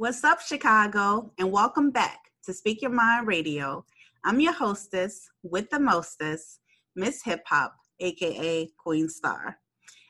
What's 0.00 0.22
up, 0.22 0.40
Chicago, 0.40 1.32
and 1.38 1.50
welcome 1.50 1.90
back 1.90 2.30
to 2.44 2.52
Speak 2.52 2.82
Your 2.82 2.92
Mind 2.92 3.26
Radio. 3.26 3.84
I'm 4.22 4.38
your 4.38 4.52
hostess 4.52 5.28
with 5.42 5.68
the 5.70 5.80
mostest, 5.80 6.60
Miss 6.94 7.20
Hip 7.24 7.40
Hop, 7.48 7.74
aka 7.98 8.68
Queen 8.78 9.08
Star. 9.08 9.58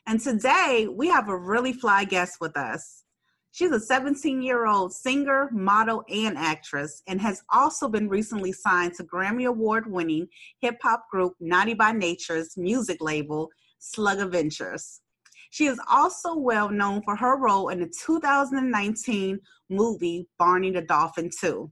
And 0.05 0.19
today 0.19 0.87
we 0.95 1.07
have 1.07 1.27
a 1.27 1.35
really 1.35 1.73
fly 1.73 2.03
guest 2.03 2.37
with 2.39 2.55
us. 2.55 3.05
She's 3.49 3.71
a 3.71 3.79
17 3.79 4.43
year 4.43 4.67
old 4.67 4.93
singer, 4.93 5.49
model, 5.51 6.03
and 6.07 6.37
actress, 6.37 7.01
and 7.07 7.19
has 7.19 7.41
also 7.51 7.89
been 7.89 8.07
recently 8.07 8.51
signed 8.51 8.93
to 8.93 9.03
Grammy 9.03 9.47
Award 9.47 9.91
winning 9.91 10.27
hip 10.61 10.77
hop 10.83 11.09
group 11.09 11.33
Naughty 11.39 11.73
by 11.73 11.93
Nature's 11.93 12.55
music 12.57 13.01
label, 13.01 13.49
Slug 13.79 14.19
Ventures. 14.31 15.01
She 15.49 15.65
is 15.65 15.79
also 15.89 16.35
well 16.35 16.69
known 16.69 17.01
for 17.01 17.15
her 17.15 17.37
role 17.37 17.69
in 17.69 17.79
the 17.79 17.91
2019 18.05 19.39
movie 19.69 20.27
Bernie 20.37 20.71
the 20.71 20.81
Dolphin 20.81 21.29
2. 21.39 21.71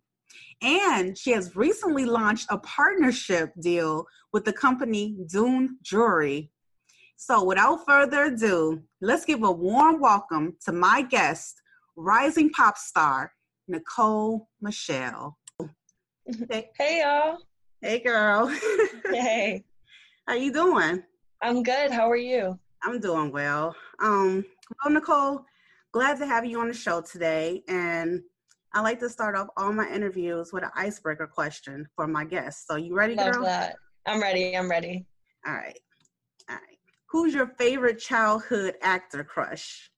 And 0.61 1.17
she 1.17 1.31
has 1.31 1.55
recently 1.55 2.05
launched 2.05 2.47
a 2.49 2.57
partnership 2.59 3.51
deal 3.59 4.05
with 4.33 4.45
the 4.45 4.53
company 4.53 5.15
Dune 5.27 5.77
Jewelry. 5.83 6.51
So, 7.15 7.43
without 7.43 7.85
further 7.85 8.25
ado, 8.25 8.81
let's 9.01 9.25
give 9.25 9.43
a 9.43 9.51
warm 9.51 9.99
welcome 9.99 10.55
to 10.65 10.71
my 10.71 11.01
guest, 11.01 11.61
rising 11.95 12.49
pop 12.51 12.77
star 12.77 13.31
Nicole 13.67 14.49
Michelle. 14.61 15.37
Hey, 16.77 17.01
y'all. 17.01 17.37
Hey, 17.81 17.99
girl. 17.99 18.53
Hey. 19.05 19.63
How 20.27 20.33
you 20.33 20.51
doing? 20.51 21.01
I'm 21.41 21.63
good. 21.63 21.89
How 21.89 22.11
are 22.11 22.17
you? 22.17 22.59
I'm 22.83 22.99
doing 22.99 23.31
well. 23.31 23.75
Um, 24.01 24.45
well, 24.83 24.93
Nicole, 24.93 25.45
glad 25.91 26.17
to 26.19 26.25
have 26.25 26.45
you 26.45 26.59
on 26.59 26.67
the 26.67 26.73
show 26.73 27.01
today. 27.01 27.63
And 27.67 28.21
I 28.73 28.81
like 28.81 28.99
to 28.99 29.09
start 29.09 29.35
off 29.35 29.47
all 29.57 29.73
my 29.73 29.89
interviews 29.89 30.51
with 30.53 30.63
an 30.63 30.71
icebreaker 30.75 31.27
question 31.27 31.87
for 31.95 32.07
my 32.07 32.25
guests. 32.25 32.65
So 32.67 32.75
you 32.75 32.95
ready, 32.95 33.15
Love 33.15 33.33
girl? 33.33 33.43
that. 33.43 33.75
I'm 34.05 34.21
ready. 34.21 34.55
I'm 34.55 34.69
ready. 34.69 35.05
All 35.45 35.53
right. 35.53 35.79
All 36.49 36.55
right. 36.55 36.77
Who's 37.09 37.33
your 37.33 37.47
favorite 37.57 37.99
childhood 37.99 38.75
actor 38.81 39.23
crush? 39.23 39.89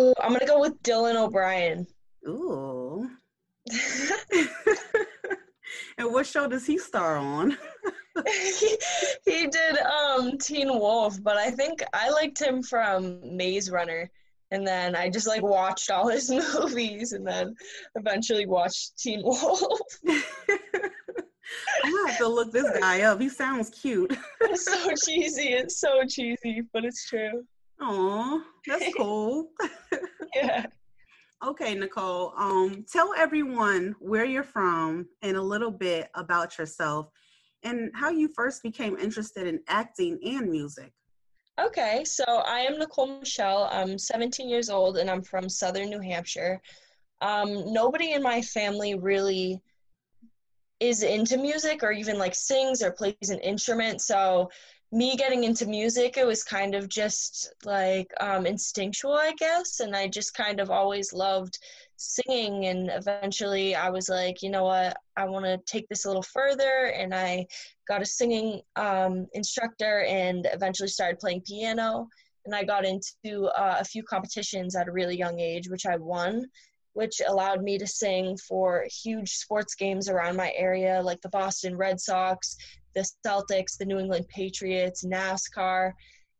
Ooh, 0.00 0.14
I'm 0.20 0.32
gonna 0.32 0.46
go 0.46 0.60
with 0.60 0.82
Dylan 0.82 1.14
O'Brien. 1.14 1.86
Ooh. 2.26 3.08
and 5.98 6.12
what 6.12 6.26
show 6.26 6.48
does 6.48 6.66
he 6.66 6.78
star 6.78 7.16
on? 7.16 7.56
he, 8.24 8.76
he 9.24 9.46
did 9.46 9.78
um 9.78 10.38
Teen 10.38 10.68
Wolf, 10.68 11.22
but 11.22 11.36
I 11.36 11.50
think 11.50 11.82
I 11.92 12.10
liked 12.10 12.40
him 12.40 12.62
from 12.62 13.20
Maze 13.36 13.70
Runner. 13.70 14.10
And 14.52 14.64
then 14.64 14.94
I 14.94 15.10
just 15.10 15.26
like 15.26 15.42
watched 15.42 15.90
all 15.90 16.08
his 16.08 16.30
movies 16.54 17.12
and 17.12 17.26
then 17.26 17.54
eventually 17.96 18.46
watched 18.46 18.96
Teen 18.98 19.22
Wolf. 19.24 19.60
I 21.84 22.04
have 22.06 22.18
to 22.18 22.28
look 22.28 22.52
this 22.52 22.70
guy 22.78 23.02
up. 23.02 23.20
He 23.20 23.28
sounds 23.28 23.70
cute. 23.70 24.16
it's 24.42 24.64
so 24.64 24.92
cheesy. 25.04 25.48
It's 25.48 25.80
so 25.80 26.04
cheesy, 26.08 26.62
but 26.72 26.84
it's 26.84 27.08
true. 27.08 27.44
Aw, 27.80 28.40
that's 28.66 28.94
cool. 28.96 29.50
Yeah. 30.34 30.66
Okay, 31.44 31.74
Nicole. 31.74 32.32
Um, 32.36 32.84
tell 32.90 33.12
everyone 33.16 33.94
where 34.00 34.24
you're 34.24 34.42
from 34.42 35.06
and 35.22 35.36
a 35.36 35.42
little 35.42 35.70
bit 35.70 36.08
about 36.14 36.58
yourself 36.58 37.10
and 37.66 37.90
how 37.94 38.10
you 38.10 38.28
first 38.28 38.62
became 38.62 38.96
interested 38.96 39.46
in 39.46 39.60
acting 39.68 40.18
and 40.24 40.50
music. 40.50 40.92
Okay, 41.60 42.04
so 42.04 42.24
I 42.24 42.60
am 42.60 42.78
Nicole 42.78 43.18
Michelle. 43.18 43.68
I'm 43.72 43.98
17 43.98 44.48
years 44.48 44.70
old 44.70 44.98
and 44.98 45.10
I'm 45.10 45.22
from 45.22 45.48
southern 45.48 45.90
New 45.90 46.00
Hampshire. 46.00 46.60
Um, 47.20 47.72
nobody 47.72 48.12
in 48.12 48.22
my 48.22 48.40
family 48.40 48.94
really 48.94 49.60
is 50.78 51.02
into 51.02 51.38
music 51.38 51.82
or 51.82 51.90
even 51.90 52.18
like 52.18 52.34
sings 52.34 52.82
or 52.82 52.92
plays 52.92 53.30
an 53.30 53.40
instrument. 53.40 54.00
So, 54.00 54.50
me 54.92 55.16
getting 55.16 55.42
into 55.42 55.66
music, 55.66 56.16
it 56.16 56.26
was 56.26 56.44
kind 56.44 56.74
of 56.74 56.88
just 56.88 57.52
like 57.64 58.06
um, 58.20 58.46
instinctual, 58.46 59.14
I 59.14 59.32
guess. 59.36 59.80
And 59.80 59.96
I 59.96 60.06
just 60.06 60.34
kind 60.34 60.60
of 60.60 60.70
always 60.70 61.12
loved 61.12 61.58
singing. 61.96 62.66
And 62.66 62.90
eventually 62.92 63.74
I 63.74 63.90
was 63.90 64.08
like, 64.08 64.42
you 64.42 64.50
know 64.50 64.64
what, 64.64 64.96
I 65.16 65.24
want 65.24 65.44
to 65.44 65.58
take 65.66 65.88
this 65.88 66.04
a 66.04 66.08
little 66.08 66.22
further. 66.22 66.92
And 66.94 67.14
I 67.14 67.46
got 67.88 68.02
a 68.02 68.06
singing 68.06 68.60
um, 68.76 69.26
instructor 69.32 70.04
and 70.04 70.48
eventually 70.52 70.88
started 70.88 71.18
playing 71.18 71.42
piano. 71.42 72.08
And 72.44 72.54
I 72.54 72.64
got 72.64 72.84
into 72.84 73.46
uh, 73.56 73.76
a 73.80 73.84
few 73.84 74.02
competitions 74.02 74.76
at 74.76 74.88
a 74.88 74.92
really 74.92 75.16
young 75.16 75.40
age, 75.40 75.68
which 75.68 75.86
I 75.86 75.96
won, 75.96 76.44
which 76.92 77.20
allowed 77.26 77.62
me 77.62 77.76
to 77.78 77.86
sing 77.86 78.36
for 78.48 78.86
huge 79.02 79.30
sports 79.30 79.74
games 79.74 80.08
around 80.08 80.36
my 80.36 80.52
area, 80.56 81.02
like 81.02 81.20
the 81.22 81.28
Boston 81.28 81.76
Red 81.76 82.00
Sox, 82.00 82.56
the 82.94 83.06
Celtics, 83.26 83.76
the 83.76 83.84
New 83.84 83.98
England 83.98 84.26
Patriots, 84.28 85.04
NASCAR. 85.04 85.92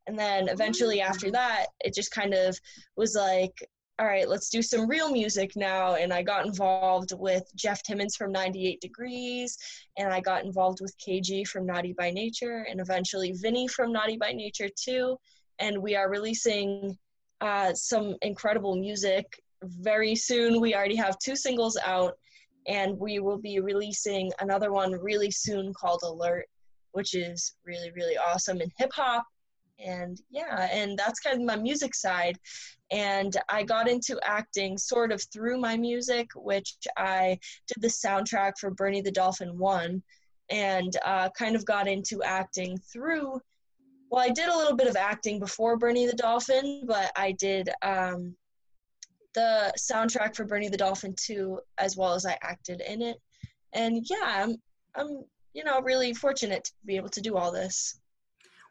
And 0.06 0.17
then 0.17 0.49
eventually 0.49 1.00
after 1.00 1.33
that, 1.33 1.67
it 1.81 1.93
just 1.93 2.12
kind 2.12 2.33
of 2.33 2.56
was 2.97 3.17
like, 3.17 3.53
all 3.98 4.06
right, 4.06 4.28
let's 4.28 4.50
do 4.50 4.60
some 4.60 4.88
real 4.88 5.10
music 5.10 5.52
now. 5.56 5.94
And 5.94 6.12
I 6.12 6.22
got 6.22 6.44
involved 6.44 7.12
with 7.16 7.44
Jeff 7.54 7.82
Timmons 7.82 8.14
from 8.14 8.30
98 8.30 8.80
Degrees, 8.80 9.56
and 9.96 10.12
I 10.12 10.20
got 10.20 10.44
involved 10.44 10.80
with 10.82 10.94
KG 10.98 11.46
from 11.46 11.64
Naughty 11.64 11.94
by 11.94 12.10
Nature, 12.10 12.66
and 12.70 12.80
eventually 12.80 13.32
Vinny 13.32 13.66
from 13.66 13.92
Naughty 13.92 14.18
by 14.18 14.32
Nature 14.32 14.68
too. 14.78 15.16
And 15.58 15.78
we 15.78 15.96
are 15.96 16.10
releasing 16.10 16.96
uh, 17.40 17.72
some 17.72 18.16
incredible 18.20 18.76
music 18.76 19.24
very 19.62 20.14
soon. 20.14 20.60
We 20.60 20.74
already 20.74 20.96
have 20.96 21.18
two 21.18 21.34
singles 21.34 21.78
out, 21.82 22.18
and 22.66 22.98
we 22.98 23.20
will 23.20 23.38
be 23.38 23.60
releasing 23.60 24.30
another 24.40 24.72
one 24.72 24.92
really 24.92 25.30
soon 25.30 25.72
called 25.72 26.02
Alert, 26.04 26.46
which 26.92 27.14
is 27.14 27.54
really, 27.64 27.90
really 27.92 28.18
awesome 28.18 28.60
in 28.60 28.70
hip 28.76 28.90
hop. 28.94 29.24
And 29.78 30.20
yeah, 30.30 30.68
and 30.70 30.98
that's 30.98 31.20
kind 31.20 31.40
of 31.40 31.46
my 31.46 31.56
music 31.56 31.94
side. 31.94 32.38
And 32.91 33.36
I 33.48 33.64
got 33.64 33.88
into 33.88 34.19
acting 34.22 34.78
sort 34.78 35.10
of 35.10 35.22
through 35.32 35.58
my 35.58 35.76
music, 35.76 36.28
which 36.36 36.76
I 36.97 37.38
did 37.66 37.82
the 37.82 37.88
soundtrack 37.88 38.52
for 38.60 38.70
Bernie 38.70 39.00
the 39.00 39.10
Dolphin 39.10 39.58
1 39.58 40.02
and 40.50 40.96
uh, 41.04 41.28
kind 41.30 41.56
of 41.56 41.64
got 41.64 41.88
into 41.88 42.22
acting 42.22 42.78
through. 42.78 43.41
Well, 44.10 44.25
I 44.25 44.30
did 44.30 44.48
a 44.48 44.56
little 44.56 44.76
bit 44.76 44.86
of 44.86 44.96
acting 44.96 45.41
before 45.41 45.76
Bernie 45.76 46.06
the 46.06 46.12
Dolphin, 46.12 46.84
but 46.86 47.10
I 47.16 47.32
did 47.32 47.70
um, 47.82 48.36
the 49.34 49.72
soundtrack 49.78 50.36
for 50.36 50.44
Bernie 50.44 50.69
the 50.69 50.76
Dolphin 50.76 51.14
2 51.16 51.60
as 51.78 51.96
well 51.96 52.14
as 52.14 52.25
I 52.25 52.38
acted 52.42 52.80
in 52.80 53.02
it. 53.02 53.19
And 53.72 54.04
yeah, 54.08 54.22
I'm 54.25 54.56
I'm 54.94 55.25
you 55.52 55.64
know 55.64 55.80
really 55.80 56.14
fortunate 56.14 56.64
to 56.64 56.72
be 56.86 56.96
able 56.96 57.10
to 57.10 57.20
do 57.20 57.36
all 57.36 57.52
this. 57.52 57.98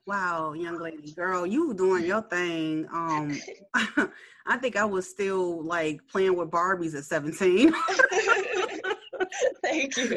Wow, 0.08 0.54
young 0.54 0.80
lady, 0.80 1.12
girl, 1.14 1.48
you 1.48 1.74
doing 1.74 2.06
your 2.06 2.22
thing. 2.22 2.88
Um, 2.94 3.40
I 4.48 4.58
think 4.58 4.76
I 4.76 4.86
was 4.86 5.10
still 5.10 5.64
like 5.64 6.00
playing 6.08 6.36
with 6.36 6.52
Barbies 6.52 6.96
at 6.96 7.06
17. 7.06 7.74
Thank 9.64 9.98
you. 9.98 10.08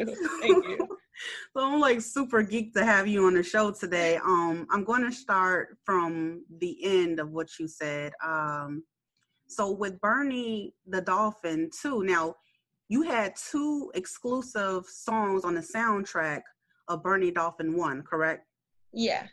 Thank 0.41 0.65
you. 0.67 0.77
so 1.57 1.63
I'm 1.65 1.79
like 1.79 2.01
super 2.01 2.43
geeked 2.43 2.73
to 2.73 2.85
have 2.85 3.07
you 3.07 3.25
on 3.25 3.33
the 3.33 3.41
show 3.41 3.71
today. 3.71 4.17
Um, 4.17 4.67
I'm 4.69 4.83
going 4.83 5.03
to 5.03 5.11
start 5.11 5.77
from 5.83 6.43
the 6.59 6.77
end 6.83 7.19
of 7.19 7.31
what 7.31 7.49
you 7.59 7.67
said. 7.67 8.13
Um, 8.23 8.83
so 9.47 9.71
with 9.71 9.99
Bernie 10.01 10.75
the 10.85 11.01
Dolphin 11.01 11.71
too. 11.81 12.03
Now, 12.03 12.35
you 12.89 13.01
had 13.01 13.33
two 13.35 13.91
exclusive 13.95 14.85
songs 14.85 15.43
on 15.43 15.55
the 15.55 15.61
soundtrack 15.61 16.41
of 16.87 17.01
Bernie 17.01 17.31
Dolphin 17.31 17.75
One, 17.75 18.03
correct? 18.03 18.45
Yeah. 18.93 19.27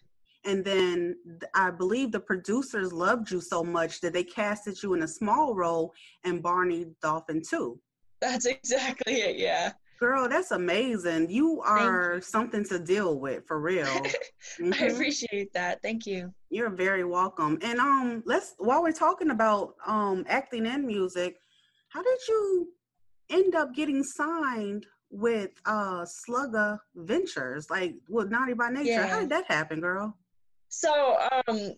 And 0.47 0.65
then 0.65 1.17
I 1.55 1.71
believe 1.73 2.13
the 2.13 2.21
producers 2.21 2.93
loved 2.93 3.31
you 3.31 3.41
so 3.41 3.65
much 3.65 4.01
that 4.01 4.13
they 4.13 4.23
casted 4.25 4.81
you 4.83 4.95
in 4.95 5.03
a 5.03 5.09
small 5.09 5.55
role 5.55 5.93
in 6.25 6.41
Bernie 6.41 6.87
Dolphin 7.03 7.43
Two. 7.49 7.81
That's 8.21 8.47
exactly 8.47 9.15
it. 9.15 9.37
Yeah. 9.37 9.73
Girl, 9.99 10.29
that's 10.29 10.51
amazing. 10.53 11.31
You 11.31 11.63
are 11.63 12.15
you. 12.17 12.21
something 12.21 12.65
to 12.67 12.79
deal 12.79 13.19
with 13.19 13.47
for 13.47 13.59
real. 13.61 13.87
I 14.61 14.63
Mhm. 14.63 14.93
appreciate 14.93 15.53
that. 15.55 15.83
Thank 15.83 16.07
you. 16.07 16.33
You're 16.51 16.71
very 16.71 17.05
welcome. 17.05 17.59
And 17.63 17.81
um 17.81 18.23
let's 18.25 18.55
while 18.59 18.83
we're 18.83 18.93
talking 18.93 19.31
about 19.31 19.75
um 19.87 20.25
acting 20.29 20.67
and 20.67 20.85
music, 20.87 21.41
how 21.89 22.03
did 22.03 22.19
you 22.29 22.69
end 23.31 23.55
up 23.55 23.75
getting 23.75 24.03
signed 24.05 24.87
with 25.11 25.51
uh 25.65 26.05
Slugger 26.05 26.79
Ventures, 26.95 27.69
like 27.71 27.95
with 28.09 28.31
Naughty 28.31 28.53
by 28.55 28.71
Nature? 28.71 28.91
Yeah. 28.91 29.07
How 29.07 29.21
did 29.21 29.31
that 29.31 29.47
happen, 29.51 29.81
girl? 29.81 30.17
So, 30.79 31.17
um, 31.49 31.73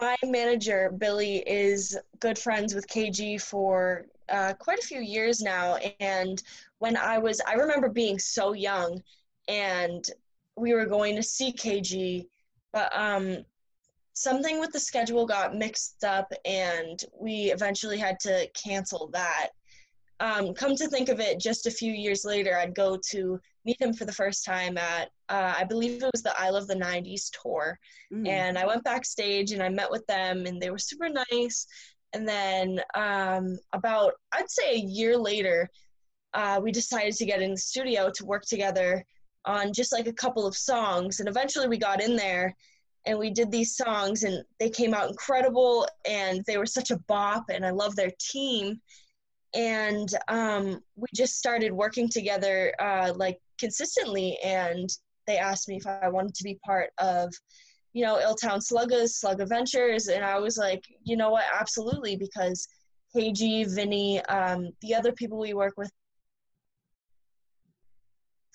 my 0.00 0.16
manager 0.24 0.94
Billy 0.96 1.38
is 1.38 1.98
good 2.20 2.38
friends 2.38 2.72
with 2.72 2.86
KG 2.86 3.42
for 3.42 4.06
uh, 4.28 4.54
quite 4.56 4.78
a 4.78 4.86
few 4.86 5.00
years 5.00 5.40
now, 5.40 5.78
and 5.98 6.40
when 6.78 6.96
I 6.96 7.18
was, 7.18 7.40
I 7.40 7.54
remember 7.54 7.88
being 7.88 8.20
so 8.20 8.52
young, 8.52 9.02
and 9.48 10.08
we 10.54 10.74
were 10.74 10.86
going 10.86 11.16
to 11.16 11.24
see 11.24 11.52
KG, 11.52 12.28
but 12.72 12.96
um, 12.96 13.44
something 14.12 14.60
with 14.60 14.70
the 14.70 14.78
schedule 14.78 15.26
got 15.26 15.56
mixed 15.56 16.04
up, 16.04 16.32
and 16.44 17.00
we 17.18 17.50
eventually 17.50 17.98
had 17.98 18.20
to 18.20 18.48
cancel 18.54 19.08
that. 19.08 19.48
Um, 20.20 20.54
come 20.54 20.76
to 20.76 20.88
think 20.88 21.08
of 21.08 21.20
it, 21.20 21.40
just 21.40 21.66
a 21.66 21.70
few 21.70 21.92
years 21.92 22.24
later, 22.24 22.56
I'd 22.56 22.74
go 22.74 22.98
to 23.10 23.40
meet 23.64 23.80
him 23.80 23.92
for 23.92 24.04
the 24.04 24.12
first 24.12 24.44
time 24.44 24.78
at, 24.78 25.10
uh, 25.28 25.54
I 25.58 25.64
believe 25.64 26.02
it 26.02 26.10
was 26.12 26.22
the 26.22 26.38
I 26.38 26.50
Love 26.50 26.66
the 26.66 26.74
90s 26.74 27.30
tour. 27.42 27.78
Mm. 28.12 28.28
And 28.28 28.58
I 28.58 28.66
went 28.66 28.84
backstage 28.84 29.52
and 29.52 29.62
I 29.62 29.68
met 29.68 29.90
with 29.90 30.06
them, 30.06 30.46
and 30.46 30.60
they 30.60 30.70
were 30.70 30.78
super 30.78 31.08
nice. 31.08 31.66
And 32.12 32.28
then 32.28 32.80
um, 32.94 33.58
about, 33.72 34.12
I'd 34.32 34.50
say 34.50 34.74
a 34.74 34.78
year 34.78 35.18
later, 35.18 35.68
uh, 36.32 36.60
we 36.62 36.72
decided 36.72 37.14
to 37.14 37.26
get 37.26 37.42
in 37.42 37.52
the 37.52 37.56
studio 37.56 38.10
to 38.14 38.24
work 38.24 38.44
together 38.44 39.04
on 39.44 39.72
just 39.72 39.92
like 39.92 40.06
a 40.06 40.12
couple 40.12 40.46
of 40.46 40.56
songs. 40.56 41.20
And 41.20 41.28
eventually 41.28 41.68
we 41.68 41.76
got 41.76 42.02
in 42.02 42.16
there 42.16 42.54
and 43.06 43.18
we 43.18 43.30
did 43.30 43.50
these 43.50 43.76
songs, 43.76 44.22
and 44.22 44.42
they 44.58 44.70
came 44.70 44.94
out 44.94 45.10
incredible. 45.10 45.86
And 46.08 46.42
they 46.46 46.56
were 46.56 46.66
such 46.66 46.90
a 46.90 46.98
bop, 47.00 47.44
and 47.50 47.66
I 47.66 47.70
love 47.70 47.96
their 47.96 48.12
team. 48.18 48.80
And 49.54 50.08
um, 50.28 50.80
we 50.96 51.06
just 51.14 51.38
started 51.38 51.72
working 51.72 52.08
together 52.08 52.72
uh, 52.80 53.12
like 53.14 53.38
consistently. 53.58 54.38
And 54.44 54.88
they 55.26 55.38
asked 55.38 55.68
me 55.68 55.76
if 55.76 55.86
I 55.86 56.08
wanted 56.08 56.34
to 56.34 56.44
be 56.44 56.58
part 56.64 56.90
of 56.98 57.32
you 57.94 58.04
know, 58.04 58.16
Illtown 58.16 58.58
sluggas 58.60 59.10
Slug 59.10 59.40
Adventures, 59.40 60.08
and 60.08 60.24
I 60.24 60.38
was 60.40 60.58
like, 60.58 60.82
you 61.04 61.16
know 61.16 61.30
what, 61.30 61.44
absolutely, 61.58 62.16
because 62.16 62.66
KG, 63.16 63.72
Vinny, 63.72 64.20
um, 64.24 64.70
the 64.82 64.96
other 64.96 65.12
people 65.12 65.38
we 65.38 65.54
work 65.54 65.74
with, 65.76 65.88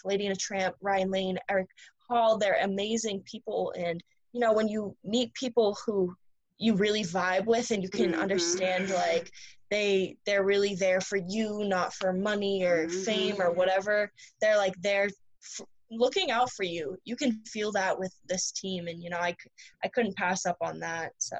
Lady 0.03 0.25
and 0.25 0.35
a 0.35 0.37
Tramp, 0.37 0.75
Ryan 0.81 1.09
Lane, 1.09 1.37
Eric 1.49 1.67
Hall, 2.09 2.37
they're 2.37 2.59
amazing 2.63 3.21
people, 3.21 3.73
and 3.77 4.03
you 4.33 4.41
know, 4.41 4.51
when 4.53 4.67
you 4.67 4.95
meet 5.05 5.33
people 5.33 5.77
who 5.85 6.13
you 6.57 6.75
really 6.75 7.03
vibe 7.03 7.45
with 7.45 7.71
and 7.71 7.81
you 7.81 7.89
can 7.89 8.11
Mhm. 8.11 8.19
understand 8.19 8.89
like 8.89 9.31
they 9.69 10.17
they're 10.25 10.43
really 10.45 10.75
there 10.75 11.01
for 11.01 11.17
you 11.17 11.63
not 11.65 11.93
for 11.93 12.11
money 12.13 12.63
or 12.63 12.87
Mhm. 12.87 13.05
fame 13.05 13.41
or 13.41 13.51
whatever 13.51 14.11
they're 14.41 14.57
like 14.57 14.73
there 14.81 15.05
f- 15.43 15.67
looking 15.91 16.29
out 16.31 16.49
for 16.51 16.63
you 16.63 16.95
you 17.03 17.15
can 17.15 17.41
feel 17.45 17.71
that 17.71 17.97
with 17.97 18.13
this 18.27 18.51
team 18.51 18.87
and 18.87 19.01
you 19.03 19.09
know 19.09 19.17
i, 19.19 19.35
I 19.83 19.87
couldn't 19.87 20.15
pass 20.15 20.45
up 20.45 20.57
on 20.61 20.79
that 20.79 21.11
so 21.17 21.37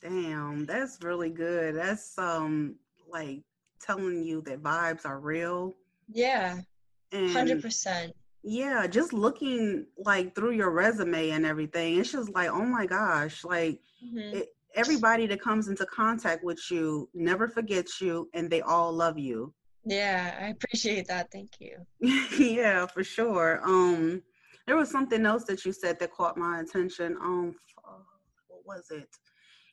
Damn, 0.00 0.64
that's 0.66 0.98
really 1.02 1.30
good. 1.30 1.76
That's 1.76 2.18
um 2.18 2.74
like 3.08 3.42
telling 3.80 4.24
you 4.24 4.40
that 4.42 4.62
vibes 4.62 5.06
are 5.06 5.20
real. 5.20 5.76
yeah 6.08 6.58
And 7.12 7.32
100% 7.36 8.12
yeah, 8.42 8.88
just 8.88 9.12
looking 9.12 9.86
like 9.96 10.34
through 10.34 10.50
your 10.52 10.70
resume 10.72 11.30
and 11.30 11.46
everything, 11.46 11.98
it's 12.00 12.10
just 12.10 12.34
like, 12.34 12.50
oh 12.50 12.64
my 12.64 12.86
gosh, 12.86 13.44
like 13.44 13.78
Mhm. 14.04 14.34
it, 14.34 14.48
everybody 14.74 15.26
that 15.26 15.40
comes 15.40 15.68
into 15.68 15.86
contact 15.86 16.44
with 16.44 16.60
you 16.70 17.08
never 17.14 17.48
forgets 17.48 18.00
you 18.00 18.28
and 18.34 18.50
they 18.50 18.60
all 18.60 18.92
love 18.92 19.18
you. 19.18 19.52
yeah 19.84 20.38
i 20.40 20.46
appreciate 20.48 21.06
that 21.06 21.30
thank 21.32 21.52
you 21.60 21.76
yeah, 22.38 22.86
for 22.86 23.04
sure. 23.04 23.60
Um, 23.64 24.22
there 24.66 24.76
was 24.76 24.90
something 24.90 25.26
else 25.26 25.44
that 25.44 25.64
you 25.64 25.72
said 25.72 25.98
that 25.98 26.12
caught 26.12 26.36
my 26.36 26.60
attention. 26.60 27.16
Um, 27.20 27.56
what 28.46 28.64
was 28.64 28.90
it? 28.90 29.08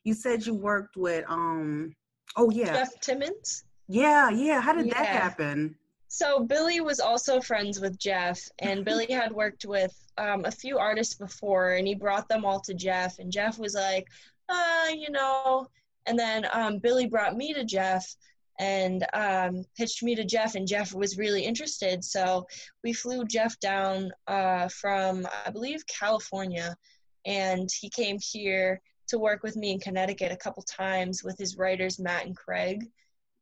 You 0.03 0.13
said 0.13 0.45
you 0.45 0.53
worked 0.55 0.97
with 0.97 1.25
um. 1.27 1.95
Oh 2.35 2.49
yeah, 2.51 2.73
jeff 2.73 2.99
timmons 3.01 3.63
yeah, 3.89 4.29
yeah. 4.29 4.61
How 4.61 4.73
did 4.73 4.91
that 4.91 5.07
happen? 5.07 5.75
So 6.07 6.43
Billy 6.43 6.79
was 6.79 6.99
also 6.99 7.41
friends 7.41 7.81
with 7.81 7.97
Jeff, 7.97 8.39
and 8.59 8.85
Billy 8.85 9.07
had 9.09 9.31
worked 9.31 9.65
with 9.65 9.93
um, 10.17 10.45
a 10.45 10.51
few 10.51 10.77
artists 10.77 11.15
before, 11.15 11.73
and 11.73 11.87
he 11.87 11.95
brought 11.95 12.29
them 12.29 12.45
all 12.45 12.59
to 12.61 12.73
Jeff, 12.75 13.17
and 13.17 13.31
Jeff 13.31 13.57
was 13.57 13.73
like, 13.73 14.07
uh, 14.49 14.87
you 14.95 15.09
know, 15.11 15.67
and 16.05 16.17
then 16.17 16.45
um, 16.51 16.79
Billy 16.79 17.07
brought 17.07 17.35
me 17.35 17.53
to 17.53 17.63
Jeff 17.63 18.05
and 18.59 19.05
um, 19.13 19.63
pitched 19.77 20.03
me 20.03 20.15
to 20.15 20.25
Jeff, 20.25 20.55
and 20.55 20.67
Jeff 20.67 20.93
was 20.93 21.17
really 21.17 21.45
interested. 21.45 22.03
So 22.03 22.45
we 22.83 22.91
flew 22.91 23.25
Jeff 23.25 23.57
down 23.59 24.11
uh, 24.27 24.67
from, 24.67 25.25
I 25.45 25.49
believe, 25.49 25.85
California, 25.87 26.75
and 27.25 27.69
he 27.79 27.89
came 27.89 28.17
here 28.19 28.81
to 29.07 29.17
work 29.17 29.43
with 29.43 29.55
me 29.55 29.71
in 29.71 29.79
Connecticut 29.79 30.31
a 30.31 30.37
couple 30.37 30.63
times 30.63 31.23
with 31.23 31.37
his 31.37 31.57
writers 31.57 31.99
Matt 31.99 32.25
and 32.25 32.35
Craig 32.35 32.83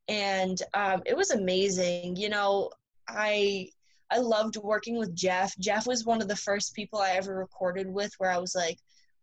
and 0.08 0.62
um, 0.74 1.02
it 1.06 1.16
was 1.16 1.32
amazing. 1.32 2.16
You 2.16 2.30
know, 2.30 2.72
I 3.08 3.70
I 4.12 4.20
loved 4.20 4.58
working 4.58 4.98
with 4.98 5.16
Jeff. 5.16 5.58
Jeff 5.60 5.86
was 5.86 6.06
one 6.06 6.22
of 6.22 6.28
the 6.28 6.36
first 6.36 6.74
people 6.74 7.00
I 7.00 7.12
ever 7.12 7.36
recorded 7.36 7.88
with, 7.88 8.14
where 8.18 8.32
I 8.32 8.38
was 8.38 8.56
like, 8.56 8.78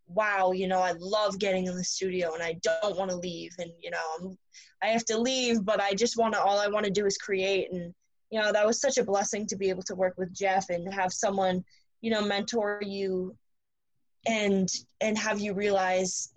"Wow, 0.07 0.53
you 0.53 0.69
know, 0.69 0.81
I 0.81 0.93
love 0.99 1.39
getting 1.39 1.67
in 1.67 1.77
the 1.77 1.85
studio, 1.85 2.35
and 2.35 2.43
I 2.43 2.55
don't 2.63 2.97
want 2.97 3.11
to 3.11 3.17
leave, 3.17 3.53
and 3.59 3.71
you 3.81 3.91
know, 3.91 3.99
I'm, 4.19 4.39
I 4.83 4.89
have 4.89 5.05
to 5.07 5.19
leave, 5.19 5.65
but 5.65 5.81
I 5.81 5.95
just 5.95 6.17
want 6.17 6.35
to. 6.35 6.41
All 6.41 6.59
I 6.59 6.69
want 6.69 6.85
to 6.87 6.91
do 6.91 7.07
is 7.07 7.17
create, 7.17 7.73
and 7.73 7.95
you 8.31 8.41
know, 8.41 8.53
that 8.53 8.67
was 8.67 8.81
such 8.81 8.99
a 8.99 9.05
blessing 9.05 9.47
to 9.47 9.57
be 9.57 9.69
able 9.69 9.83
to 9.85 9.95
work 9.95 10.15
with 10.19 10.35
Jeff 10.35 10.71
and 10.71 10.93
have 10.93 11.13
someone, 11.13 11.65
you 12.01 12.11
know, 12.11 12.23
mentor 12.23 12.81
you, 12.83 13.37
and 14.27 14.69
and 15.01 15.19
have 15.19 15.41
you 15.41 15.55
realize 15.55 16.31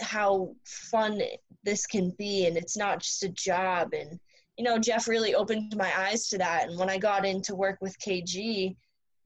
how 0.00 0.54
fun 0.64 1.20
this 1.62 1.86
can 1.86 2.10
be. 2.18 2.46
And 2.46 2.56
it's 2.56 2.76
not 2.76 3.00
just 3.00 3.22
a 3.22 3.28
job. 3.28 3.94
And 3.94 4.18
you 4.56 4.64
know 4.64 4.78
jeff 4.78 5.08
really 5.08 5.34
opened 5.34 5.76
my 5.76 5.92
eyes 5.98 6.28
to 6.28 6.38
that. 6.38 6.68
And 6.68 6.78
when 6.78 6.88
i 6.88 6.96
got 6.96 7.26
into 7.26 7.56
work 7.56 7.78
with 7.80 7.98
kg 7.98 8.76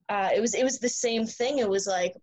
uh, 0.09 0.29
it 0.35 0.41
was 0.41 0.55
it 0.55 0.63
was 0.63 0.79
the 0.79 0.89
same 0.89 1.25
thing. 1.25 1.59
It 1.59 1.69
was 1.69 1.85
like 1.85 2.15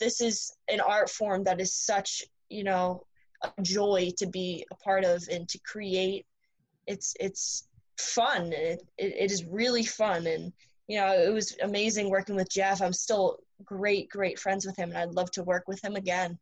this 0.00 0.20
is 0.20 0.52
an 0.68 0.80
art 0.80 1.10
form 1.10 1.44
that 1.44 1.60
is 1.60 1.72
such 1.74 2.22
you 2.48 2.64
know 2.64 3.02
a 3.42 3.62
joy 3.62 4.10
to 4.18 4.26
be 4.26 4.66
a 4.70 4.74
part 4.76 5.04
of 5.04 5.22
and 5.30 5.48
to 5.48 5.58
create. 5.60 6.26
It's 6.86 7.14
it's 7.20 7.68
fun. 7.98 8.52
It, 8.52 8.82
it, 8.98 9.14
it 9.18 9.30
is 9.30 9.44
really 9.44 9.84
fun. 9.84 10.26
And 10.26 10.52
you 10.88 10.98
know 10.98 11.12
it 11.12 11.32
was 11.32 11.56
amazing 11.62 12.10
working 12.10 12.34
with 12.36 12.50
jeff. 12.50 12.82
I'm 12.82 12.92
still 12.92 13.38
great 13.64 14.08
great 14.08 14.38
friends 14.38 14.64
with 14.64 14.74
him 14.78 14.88
and 14.88 14.96
i'd 14.98 15.10
love 15.10 15.30
to 15.32 15.42
work 15.42 15.64
with 15.68 15.84
him 15.84 15.94
again. 15.96 16.38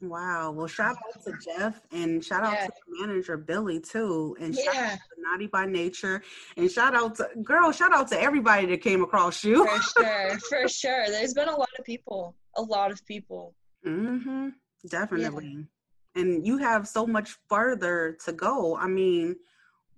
Wow. 0.00 0.50
Well, 0.50 0.66
shout 0.66 0.96
out 0.96 1.22
to 1.24 1.32
Jeff 1.44 1.80
and 1.92 2.24
shout 2.24 2.42
out 2.42 2.54
Yeah. 2.54 2.66
to 2.66 2.72
the 2.88 3.06
manager 3.06 3.36
Billy 3.36 3.78
too, 3.78 4.36
and 4.40 4.52
shout 4.52 4.74
yeah. 4.74 4.90
out 4.94 4.98
to 4.98 5.22
Naughty 5.22 5.46
by 5.46 5.64
Nature, 5.64 6.22
and 6.56 6.68
shout 6.68 6.96
out 6.96 7.14
to 7.16 7.28
girl. 7.44 7.70
Shout 7.70 7.94
out 7.94 8.08
to 8.08 8.20
everybody 8.20 8.66
that 8.66 8.80
came 8.80 9.02
across 9.04 9.44
you. 9.44 9.64
for 9.64 9.80
sure. 10.02 10.38
For 10.48 10.68
sure. 10.68 11.04
There's 11.06 11.34
been 11.34 11.48
a 11.48 11.54
lot 11.56 11.68
of 11.78 11.84
people 11.84 12.34
a 12.56 12.62
lot 12.62 12.90
of 12.90 13.04
people 13.06 13.54
Mm-hmm. 13.86 14.48
Definitely. 14.88 15.66
And 16.14 16.46
you 16.46 16.58
have 16.58 16.86
so 16.86 17.06
much 17.06 17.36
further 17.48 18.16
to 18.24 18.32
go. 18.32 18.76
I 18.76 18.86
mean, 18.86 19.36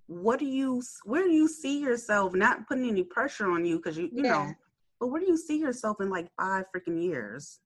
what 0.07 0.39
do 0.39 0.45
you 0.45 0.81
where 1.03 1.23
do 1.23 1.31
you 1.31 1.47
see 1.47 1.81
yourself 1.81 2.33
not 2.33 2.67
putting 2.67 2.87
any 2.87 3.03
pressure 3.03 3.49
on 3.49 3.65
you 3.65 3.77
because 3.77 3.97
you 3.97 4.07
you 4.13 4.21
know 4.21 4.53
but 4.99 5.07
where 5.07 5.19
do 5.19 5.25
you 5.25 5.35
see 5.35 5.57
yourself 5.57 5.97
in 5.99 6.11
like 6.11 6.27
five 6.37 6.65
freaking 6.75 7.01
years? 7.01 7.59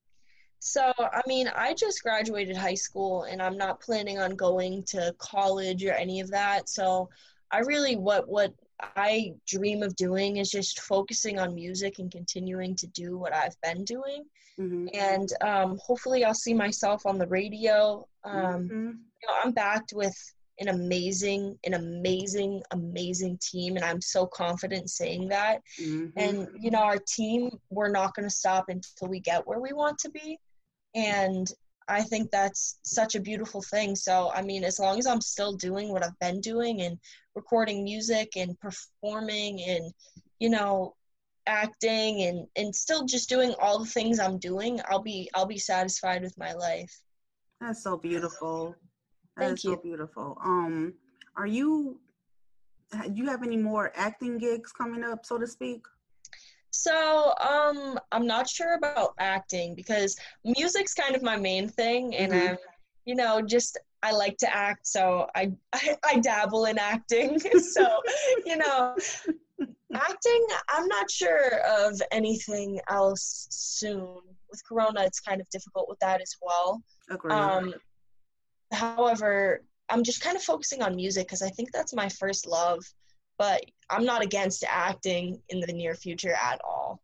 so 0.61 0.91
i 0.99 1.21
mean 1.25 1.49
i 1.55 1.73
just 1.73 2.03
graduated 2.03 2.55
high 2.55 2.73
school 2.73 3.23
and 3.23 3.41
i'm 3.41 3.57
not 3.57 3.79
planning 3.81 4.19
on 4.19 4.35
going 4.35 4.83
to 4.83 5.13
college 5.17 5.85
or 5.85 5.93
any 5.93 6.19
of 6.19 6.29
that 6.29 6.67
so 6.67 7.09
i 7.51 7.59
really 7.59 7.95
what 7.95 8.27
what 8.27 8.53
i 8.95 9.33
dream 9.47 9.83
of 9.83 9.95
doing 9.95 10.37
is 10.37 10.49
just 10.49 10.79
focusing 10.81 11.39
on 11.39 11.53
music 11.55 11.99
and 11.99 12.11
continuing 12.11 12.75
to 12.75 12.87
do 12.87 13.17
what 13.17 13.33
i've 13.33 13.55
been 13.61 13.83
doing 13.85 14.23
Mm-hmm. 14.59 14.87
and 14.93 15.29
um, 15.41 15.79
hopefully 15.81 16.25
i'll 16.25 16.33
see 16.33 16.53
myself 16.53 17.05
on 17.05 17.17
the 17.17 17.27
radio 17.27 18.05
um, 18.25 18.67
Mhm. 18.67 18.97
you 19.21 19.27
know, 19.27 19.33
I'm 19.41 19.51
backed 19.53 19.93
with 19.93 20.13
an 20.59 20.67
amazing, 20.67 21.57
an 21.63 21.75
amazing, 21.75 22.61
amazing 22.71 23.37
team, 23.41 23.77
and 23.77 23.85
I'm 23.85 24.01
so 24.01 24.25
confident 24.27 24.89
saying 24.89 25.29
that. 25.29 25.61
Mhm. 25.79 26.11
And 26.17 26.47
you 26.59 26.69
know, 26.71 26.79
our 26.79 26.97
team, 26.97 27.49
we're 27.69 27.91
not 27.91 28.13
going 28.13 28.27
to 28.27 28.35
stop 28.35 28.65
until 28.67 29.07
we 29.07 29.21
get 29.21 29.47
where 29.47 29.59
we 29.61 29.71
want 29.71 29.97
to 29.99 30.09
be, 30.09 30.37
and 30.95 31.49
I 31.89 32.03
think 32.03 32.29
that's 32.29 32.79
such 32.83 33.15
a 33.15 33.19
beautiful 33.19 33.61
thing. 33.61 33.95
So, 33.95 34.31
I 34.33 34.43
mean, 34.43 34.63
as 34.63 34.79
long 34.79 34.99
as 34.99 35.07
I'm 35.07 35.21
still 35.21 35.53
doing 35.53 35.89
what 35.89 36.05
I've 36.05 36.19
been 36.19 36.39
doing 36.39 36.81
and 36.81 36.97
recording 37.35 37.83
music 37.83 38.33
and 38.37 38.57
performing 38.59 39.61
and 39.63 39.91
you 40.39 40.49
know 40.49 40.95
acting 41.47 42.21
and 42.23 42.47
and 42.55 42.75
still 42.75 43.05
just 43.05 43.27
doing 43.27 43.55
all 43.59 43.79
the 43.79 43.89
things 43.89 44.19
I'm 44.19 44.37
doing, 44.37 44.79
I'll 44.87 45.01
be 45.01 45.29
I'll 45.33 45.47
be 45.47 45.57
satisfied 45.57 46.21
with 46.21 46.37
my 46.37 46.53
life. 46.53 47.01
That's 47.59 47.83
so 47.83 47.97
beautiful. 47.97 48.75
Thank 49.37 49.49
That's 49.51 49.63
so 49.63 49.77
beautiful. 49.77 50.37
Um, 50.43 50.93
are 51.35 51.47
you 51.47 51.99
do 52.91 53.13
you 53.13 53.27
have 53.27 53.43
any 53.43 53.57
more 53.57 53.91
acting 53.95 54.37
gigs 54.37 54.71
coming 54.71 55.03
up, 55.03 55.25
so 55.25 55.37
to 55.37 55.47
speak? 55.47 55.85
So, 56.71 57.33
um, 57.39 57.99
I'm 58.11 58.27
not 58.27 58.47
sure 58.49 58.75
about 58.75 59.13
acting 59.19 59.75
because 59.75 60.15
music's 60.45 60.93
kind 60.93 61.15
of 61.15 61.23
my 61.23 61.35
main 61.35 61.67
thing, 61.67 62.15
and 62.15 62.31
Mhm. 62.31 62.49
I'm, 62.49 62.57
you 63.05 63.15
know, 63.15 63.41
just 63.41 63.77
I 64.01 64.11
like 64.11 64.37
to 64.37 64.55
act, 64.55 64.87
so 64.87 65.27
I 65.35 65.51
I, 65.73 65.97
I 66.05 66.19
dabble 66.19 66.65
in 66.65 66.77
acting. 66.77 67.39
so, 67.59 68.01
you 68.45 68.57
know, 68.57 68.95
acting. 69.93 70.47
I'm 70.69 70.87
not 70.87 71.09
sure 71.09 71.59
of 71.67 72.01
anything 72.11 72.79
else 72.89 73.47
soon. 73.49 74.19
With 74.49 74.63
Corona, 74.67 75.03
it's 75.03 75.19
kind 75.19 75.41
of 75.41 75.49
difficult 75.49 75.89
with 75.89 75.99
that 75.99 76.21
as 76.21 76.35
well. 76.41 76.81
Agreed. 77.09 77.33
Um, 77.33 77.73
however, 78.71 79.63
I'm 79.89 80.03
just 80.03 80.21
kind 80.21 80.35
of 80.35 80.43
focusing 80.43 80.81
on 80.81 80.95
music 80.95 81.27
because 81.27 81.41
I 81.41 81.49
think 81.49 81.71
that's 81.71 81.93
my 81.93 82.09
first 82.09 82.45
love. 82.47 82.83
But 83.39 83.63
I'm 83.89 84.05
not 84.05 84.21
against 84.21 84.63
acting 84.67 85.41
in 85.49 85.61
the 85.61 85.73
near 85.73 85.95
future 85.95 86.33
at 86.33 86.59
all. 86.63 87.01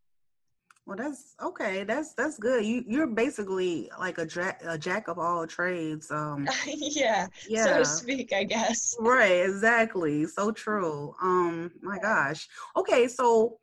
well, 0.86 0.96
that's 0.96 1.34
okay. 1.42 1.82
That's 1.82 2.14
that's 2.14 2.38
good. 2.38 2.64
You 2.64 2.84
you're 2.86 3.08
basically 3.08 3.90
like 3.98 4.18
a, 4.18 4.26
dra- 4.26 4.58
a 4.68 4.78
jack 4.78 5.08
of 5.08 5.18
all 5.18 5.46
trades. 5.46 6.10
Um, 6.12 6.46
yeah, 6.66 7.26
so 7.64 7.78
to 7.78 7.84
speak, 7.84 8.32
I 8.32 8.44
guess. 8.44 8.94
Right, 9.00 9.40
exactly. 9.48 10.26
So 10.26 10.52
true. 10.52 11.14
Um, 11.20 11.72
my 11.82 11.98
gosh. 11.98 12.46
Okay, 12.76 13.08
so 13.08 13.58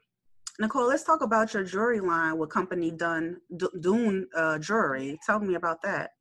Nicole, 0.60 0.88
let's 0.88 1.03
talk 1.03 1.22
about 1.22 1.53
your 1.53 1.63
jewelry 1.63 2.00
line 2.00 2.38
with 2.38 2.50
company 2.50 2.92
Done 2.92 3.38
D- 3.56 3.68
Dune 3.80 4.27
uh, 4.36 4.58
Jewelry. 4.60 5.20
Tell 5.25 5.39
me 5.39 5.56
about 5.56 5.82
that. 5.84 6.12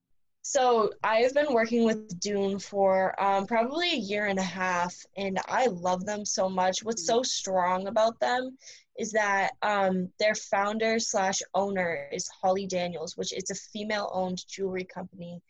So 0.45 0.91
I've 1.05 1.35
been 1.35 1.53
working 1.55 1.85
with 1.85 2.19
Dune 2.19 2.59
for 2.59 3.21
um, 3.23 3.47
probably 3.47 3.93
a 3.93 3.97
year 3.97 4.27
and 4.27 4.41
a 4.41 4.43
half, 4.43 4.95
and 5.17 5.39
I 5.47 5.67
love 5.67 6.05
them 6.05 6.25
so 6.25 6.49
much. 6.49 6.83
What's 6.83 7.07
so 7.07 7.23
strong 7.23 7.87
about 7.87 8.19
them 8.19 8.59
is 8.99 9.13
that 9.13 9.53
um, 9.63 10.11
their 10.19 10.35
founder 10.35 10.99
slash 10.99 11.41
owner 11.55 12.09
is 12.13 12.29
Holly 12.29 12.67
Daniels, 12.67 13.17
which 13.17 13.33
is 13.33 13.51
a 13.51 13.55
female-owned 13.55 14.45
jewelry 14.49 14.85
company, 14.85 15.41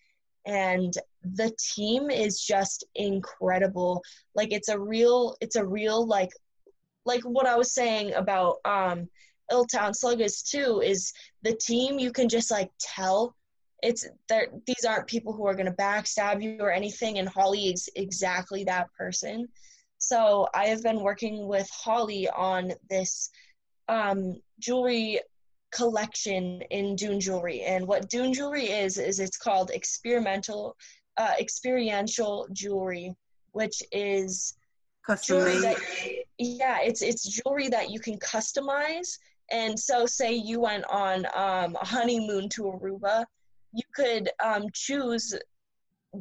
and 0.44 0.92
the 1.24 1.50
team 1.74 2.10
is 2.10 2.38
just 2.38 2.84
incredible. 2.94 4.02
Like 4.34 4.52
it's 4.52 4.68
a 4.68 4.78
real, 4.78 5.36
it's 5.40 5.56
a 5.56 5.64
real 5.64 6.06
like, 6.06 6.32
like 7.06 7.22
what 7.22 7.46
I 7.46 7.56
was 7.56 7.72
saying 7.72 8.12
about 8.12 8.56
um, 8.66 9.08
Ill 9.50 9.64
Town 9.64 9.94
Sluggers 9.94 10.42
too 10.42 10.82
is 10.84 11.14
the 11.42 11.54
team. 11.54 11.98
You 11.98 12.12
can 12.12 12.28
just 12.28 12.50
like 12.50 12.70
tell 12.78 13.34
it's 13.82 14.06
there 14.28 14.46
these 14.66 14.84
aren't 14.86 15.06
people 15.06 15.32
who 15.32 15.46
are 15.46 15.54
going 15.54 15.66
to 15.66 15.72
backstab 15.72 16.42
you 16.42 16.56
or 16.60 16.70
anything 16.70 17.18
and 17.18 17.28
holly 17.28 17.68
is 17.68 17.88
exactly 17.96 18.64
that 18.64 18.92
person. 18.96 19.48
So 19.98 20.48
i 20.54 20.66
have 20.66 20.82
been 20.82 21.00
working 21.00 21.46
with 21.46 21.68
holly 21.70 22.28
on 22.28 22.72
this 22.88 23.30
um, 23.88 24.40
jewelry 24.60 25.20
collection 25.72 26.62
in 26.70 26.96
dune 26.96 27.20
jewelry. 27.20 27.62
And 27.62 27.86
what 27.86 28.08
dune 28.08 28.32
jewelry 28.32 28.66
is 28.66 28.98
is 28.98 29.18
it's 29.18 29.38
called 29.38 29.70
experimental 29.70 30.76
uh, 31.18 31.32
experiential 31.38 32.46
jewelry 32.52 33.14
which 33.52 33.82
is 33.92 34.54
Custom 35.04 35.38
jewelry 35.38 35.60
that 35.60 35.76
yeah 36.38 36.78
it's 36.82 37.02
it's 37.02 37.24
jewelry 37.24 37.68
that 37.68 37.90
you 37.90 37.98
can 38.00 38.18
customize. 38.18 39.18
And 39.50 39.78
so 39.78 40.06
say 40.06 40.32
you 40.32 40.60
went 40.60 40.84
on 40.88 41.26
um, 41.34 41.76
a 41.80 41.84
honeymoon 41.84 42.48
to 42.50 42.62
aruba 42.62 43.26
you 43.72 43.82
could 43.94 44.30
um, 44.42 44.66
choose 44.72 45.34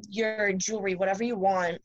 your 0.10 0.54
jewelry 0.54 0.96
whatever 0.96 1.24
you 1.24 1.36
want 1.38 1.78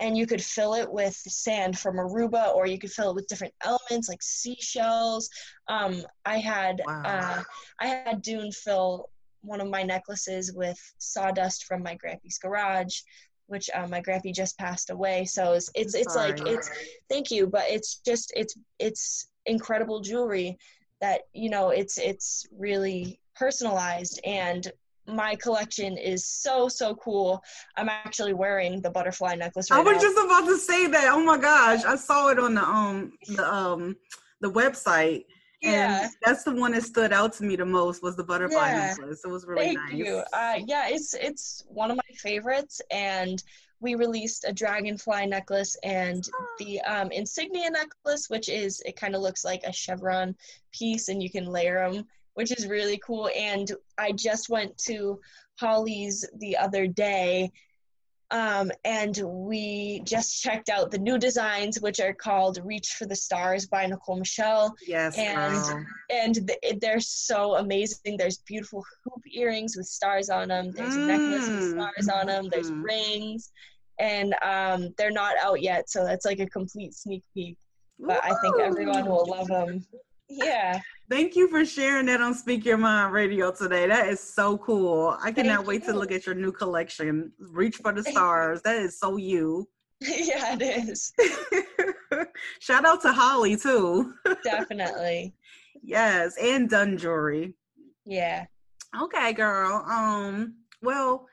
and 0.00 0.16
you 0.16 0.26
could 0.26 0.42
fill 0.42 0.74
it 0.74 0.90
with 0.90 1.14
sand 1.14 1.76
from 1.76 1.96
aruba 1.96 2.54
or 2.54 2.66
you 2.66 2.78
could 2.78 2.92
fill 2.92 3.10
it 3.10 3.14
with 3.16 3.26
different 3.26 3.52
elements 3.64 4.08
like 4.08 4.22
seashells. 4.22 5.28
Um, 5.66 6.04
i 6.24 6.38
had 6.38 6.80
Wow. 6.86 7.02
uh, 7.04 7.42
i 7.80 7.86
had 7.86 8.22
dune 8.22 8.52
fill 8.52 9.10
one 9.40 9.60
of 9.60 9.68
my 9.68 9.82
necklaces 9.82 10.52
with 10.52 10.78
sawdust 10.98 11.64
from 11.64 11.82
my 11.82 11.94
grandpa's 11.94 12.38
garage 12.38 13.00
which 13.48 13.68
um, 13.74 13.90
my 13.90 14.00
grandpa 14.00 14.28
just 14.32 14.56
passed 14.58 14.90
away. 14.90 15.24
So 15.24 15.54
it's 15.54 15.70
it's, 15.74 15.94
it's 15.94 16.14
like 16.14 16.46
it's 16.46 16.70
thank 17.08 17.30
you 17.30 17.46
but 17.46 17.64
it's 17.66 18.00
just 18.06 18.32
it's 18.36 18.54
it's 18.78 19.28
incredible 19.46 20.00
jewelry 20.00 20.56
that 21.00 21.22
you 21.32 21.50
know 21.50 21.70
it's 21.70 21.98
it's 21.98 22.46
really 22.56 23.18
personalized 23.34 24.20
and 24.24 24.70
my 25.08 25.34
collection 25.36 25.96
is 25.96 26.26
so 26.26 26.68
so 26.68 26.94
cool 26.96 27.42
i'm 27.76 27.88
actually 27.88 28.34
wearing 28.34 28.80
the 28.82 28.90
butterfly 28.90 29.34
necklace 29.34 29.70
right 29.70 29.80
I 29.80 29.82
was 29.82 29.94
now. 29.96 30.02
just 30.02 30.18
about 30.18 30.46
to 30.46 30.56
say 30.58 30.86
that. 30.88 31.08
Oh 31.12 31.22
my 31.24 31.38
gosh, 31.38 31.84
I 31.84 31.96
saw 31.96 32.28
it 32.28 32.38
on 32.38 32.54
the 32.54 32.62
um 32.62 33.12
the 33.26 33.52
um 33.52 33.96
the 34.40 34.50
website. 34.50 35.24
yeah 35.62 36.02
And 36.02 36.10
that's 36.24 36.44
the 36.44 36.54
one 36.54 36.72
that 36.72 36.82
stood 36.84 37.12
out 37.12 37.32
to 37.34 37.44
me 37.44 37.56
the 37.56 37.64
most 37.66 38.02
was 38.02 38.16
the 38.16 38.24
butterfly 38.24 38.68
Yeah. 38.68 38.86
necklace. 38.88 39.22
It 39.24 39.28
was 39.28 39.44
really 39.46 39.66
Thank 39.74 39.78
nice. 39.78 39.94
you. 39.94 40.22
Uh, 40.32 40.58
yeah, 40.66 40.88
it's 40.88 41.14
it's 41.14 41.64
one 41.68 41.90
of 41.90 41.96
my 41.96 42.14
favorites, 42.16 42.80
and 42.90 43.42
we 43.80 43.94
released 43.94 44.44
a 44.46 44.52
dragonfly 44.52 45.26
necklace 45.26 45.76
and 45.84 46.28
the 46.58 46.80
um, 46.82 47.10
insignia 47.12 47.70
necklace, 47.70 48.28
which 48.28 48.48
is 48.48 48.82
it 48.84 48.96
kind 48.96 49.14
of 49.14 49.22
looks 49.22 49.44
like 49.44 49.62
a 49.64 49.72
chevron 49.72 50.34
piece, 50.72 51.08
and 51.08 51.22
you 51.22 51.30
can 51.30 51.46
layer 51.46 51.88
them, 51.90 52.04
which 52.38 52.52
is 52.56 52.68
really 52.68 52.98
cool. 53.04 53.28
And 53.36 53.68
I 53.98 54.12
just 54.12 54.48
went 54.48 54.78
to 54.86 55.18
Holly's 55.58 56.24
the 56.38 56.56
other 56.56 56.86
day. 56.86 57.50
Um, 58.30 58.70
and 58.84 59.16
we 59.24 60.02
just 60.04 60.40
checked 60.40 60.68
out 60.68 60.92
the 60.92 60.98
new 60.98 61.18
designs, 61.18 61.80
which 61.80 61.98
are 61.98 62.12
called 62.14 62.60
"Reach 62.62 62.90
for 62.98 63.06
the 63.06 63.16
Stars" 63.16 63.66
by 63.66 63.86
Nicole 63.86 64.18
Michelle 64.18 64.76
yes, 64.86 65.16
and- 65.18 65.86
and 66.10 66.34
th- 66.46 66.78
they're 66.80 67.00
so 67.00 67.56
amazing. 67.56 68.16
There's 68.18 68.38
beautiful 68.38 68.84
hoop 69.02 69.22
earrings 69.34 69.76
with 69.76 69.86
stars 69.86 70.28
on 70.30 70.46
them. 70.48 70.70
There's 70.72 70.94
a 70.94 71.00
necklace 71.00 71.48
with 71.48 71.64
Mm. 71.64 71.70
stars 71.72 72.08
on 72.08 72.26
them. 72.26 72.48
There's 72.50 72.70
Mhm. 72.70 72.84
rings, 72.84 73.50
and 73.98 74.32
um, 74.42 74.94
they're 74.96 75.10
not 75.22 75.34
out 75.42 75.60
yet, 75.62 75.90
so 75.90 76.04
that's 76.04 76.26
like 76.26 76.38
a 76.38 76.46
complete 76.46 76.94
sneak 76.94 77.24
peek. 77.34 77.56
But 77.98 78.22
I 78.22 78.32
think 78.42 78.60
everyone 78.60 79.06
will 79.06 79.26
love 79.26 79.48
them. 79.48 79.84
Yeah, 80.28 80.80
Thank 81.10 81.36
you 81.36 81.48
for 81.48 81.64
sharing 81.64 82.04
that 82.06 82.20
on 82.20 82.34
Speak 82.34 82.66
Your 82.66 82.76
Mind 82.76 83.14
Radio 83.14 83.50
today. 83.50 83.86
That 83.86 84.08
is 84.08 84.20
so 84.20 84.58
cool. 84.58 85.16
I 85.22 85.32
cannot 85.32 85.56
Thank 85.56 85.68
wait 85.68 85.84
to 85.84 85.94
look 85.94 86.12
at 86.12 86.26
your 86.26 86.34
new 86.34 86.52
collection. 86.52 87.32
Reach 87.38 87.76
for 87.76 87.94
the 87.94 88.04
stars. 88.04 88.60
That 88.60 88.76
is 88.76 89.00
so 89.00 89.16
you. 89.16 89.66
yeah, 90.02 90.54
it 90.60 90.88
is 90.88 91.12
Shout 92.60 92.84
out 92.84 93.00
to 93.02 93.12
Holly 93.12 93.56
too. 93.56 94.14
definitely. 94.44 95.34
Yes, 95.80 96.36
and 96.42 96.68
Dun 96.68 96.98
Jewelry. 96.98 97.54
Yeah. 98.04 98.46
Okay, 99.00 99.32
girl. 99.32 99.84
Um, 99.88 100.56
well, 100.82 101.28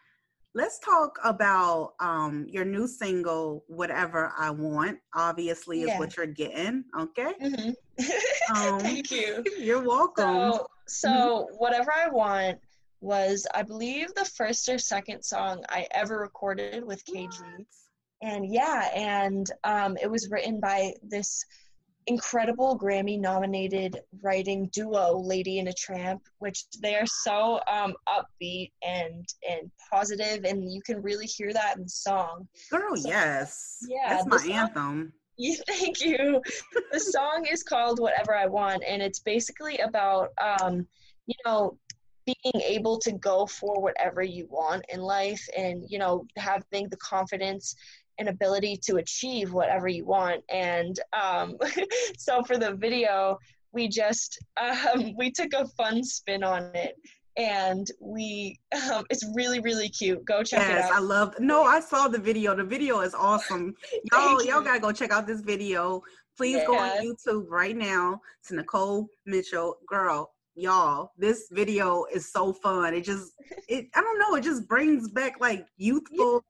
let's 0.55 0.79
talk 0.79 1.19
about 1.23 1.93
um 1.99 2.47
your 2.49 2.65
new 2.65 2.87
single, 2.87 3.63
Whatever 3.67 4.33
I 4.37 4.49
Want. 4.49 4.97
Obviously, 5.13 5.83
is 5.83 5.91
what 5.99 6.17
you're 6.17 6.25
getting. 6.25 6.85
Okay. 6.99 7.33
hmm 7.39 7.69
Um, 8.55 8.79
Thank 8.79 9.09
you. 9.09 9.43
You're 9.59 9.81
welcome. 9.81 10.53
So, 10.53 10.67
so 10.87 11.47
whatever 11.57 11.91
I 11.91 12.09
want 12.09 12.59
was, 13.01 13.47
I 13.55 13.63
believe, 13.63 14.13
the 14.13 14.25
first 14.25 14.67
or 14.69 14.77
second 14.77 15.23
song 15.23 15.63
I 15.69 15.87
ever 15.91 16.19
recorded 16.19 16.83
with 16.85 17.03
KG. 17.05 17.39
and 18.21 18.45
yeah 18.51 18.89
and 18.95 19.49
um, 19.63 19.97
it 20.01 20.09
was 20.09 20.29
written 20.29 20.59
by 20.59 20.93
this 21.03 21.43
incredible 22.07 22.77
grammy 22.77 23.19
nominated 23.19 23.99
writing 24.21 24.69
duo 24.71 25.17
lady 25.17 25.59
and 25.59 25.67
a 25.67 25.73
tramp 25.73 26.21
which 26.39 26.65
they 26.81 26.95
are 26.95 27.05
so 27.05 27.59
um, 27.71 27.93
upbeat 28.07 28.71
and 28.85 29.27
and 29.49 29.71
positive 29.91 30.43
and 30.45 30.71
you 30.71 30.81
can 30.85 31.01
really 31.01 31.25
hear 31.25 31.51
that 31.51 31.77
in 31.77 31.83
the 31.83 31.89
song 31.89 32.47
Girl, 32.69 32.95
So- 32.95 33.09
yes. 33.09 33.79
Yeah, 33.87 34.09
That's 34.09 34.27
my 34.27 34.37
song- 34.37 34.51
anthem. 34.51 35.13
yeah, 35.37 35.55
thank 35.67 35.99
you 36.01 36.41
the 36.93 36.99
song 36.99 37.45
is 37.51 37.61
called 37.63 37.99
whatever 37.99 38.33
i 38.35 38.45
want 38.45 38.81
and 38.87 39.01
it's 39.01 39.19
basically 39.19 39.77
about 39.79 40.29
um, 40.41 40.87
you 41.27 41.35
know 41.45 41.77
being 42.25 42.61
able 42.63 42.97
to 42.99 43.11
go 43.11 43.45
for 43.45 43.81
whatever 43.81 44.23
you 44.23 44.47
want 44.49 44.83
in 44.89 44.99
life 45.01 45.45
and 45.57 45.83
you 45.89 45.99
know 45.99 46.25
having 46.37 46.87
the 46.89 46.97
confidence 46.97 47.75
and 48.17 48.29
ability 48.29 48.77
to 48.83 48.97
achieve 48.97 49.53
whatever 49.53 49.87
you 49.87 50.05
want 50.05 50.43
and 50.49 50.99
um, 51.13 51.57
so 52.17 52.43
for 52.43 52.57
the 52.57 52.73
video 52.73 53.37
we 53.73 53.87
just 53.87 54.39
um, 54.61 55.13
we 55.17 55.31
took 55.31 55.53
a 55.53 55.67
fun 55.69 56.03
spin 56.03 56.43
on 56.43 56.71
it 56.73 56.95
and 57.37 57.87
we 57.99 58.57
um, 58.91 59.03
it's 59.09 59.29
really 59.35 59.59
really 59.59 59.89
cute 59.89 60.23
go 60.25 60.41
check 60.41 60.59
Yes, 60.59 60.85
it 60.85 60.91
out 60.91 60.97
I 60.97 60.99
love. 60.99 61.35
No, 61.37 61.63
I 61.63 61.81
saw 61.81 62.07
the 62.07 62.17
video. 62.17 62.55
The 62.55 62.63
video 62.63 63.01
is 63.01 63.13
awesome. 63.13 63.75
Y'all, 64.13 64.41
y'all 64.45 64.61
gotta 64.61 64.79
go 64.79 64.93
check 64.93 65.11
out 65.11 65.27
this 65.27 65.41
video. 65.41 66.01
Please 66.37 66.61
go 66.65 66.77
on 66.77 67.05
YouTube 67.05 67.45
right 67.49 67.75
now 67.75 68.21
to 68.47 68.55
Nicole 68.55 69.07
Michelle. 69.25 69.77
Girl, 69.87 70.31
y'all, 70.55 71.11
this 71.17 71.47
video 71.51 72.05
is 72.13 72.31
so 72.31 72.53
fun. 72.53 72.93
It 72.93 73.03
just, 73.03 73.33
it, 73.69 73.87
I 73.95 74.01
don't 74.01 74.19
know, 74.19 74.35
it 74.35 74.43
just 74.43 74.67
brings 74.67 75.09
back 75.09 75.39
like 75.39 75.65
youthful 75.77 76.43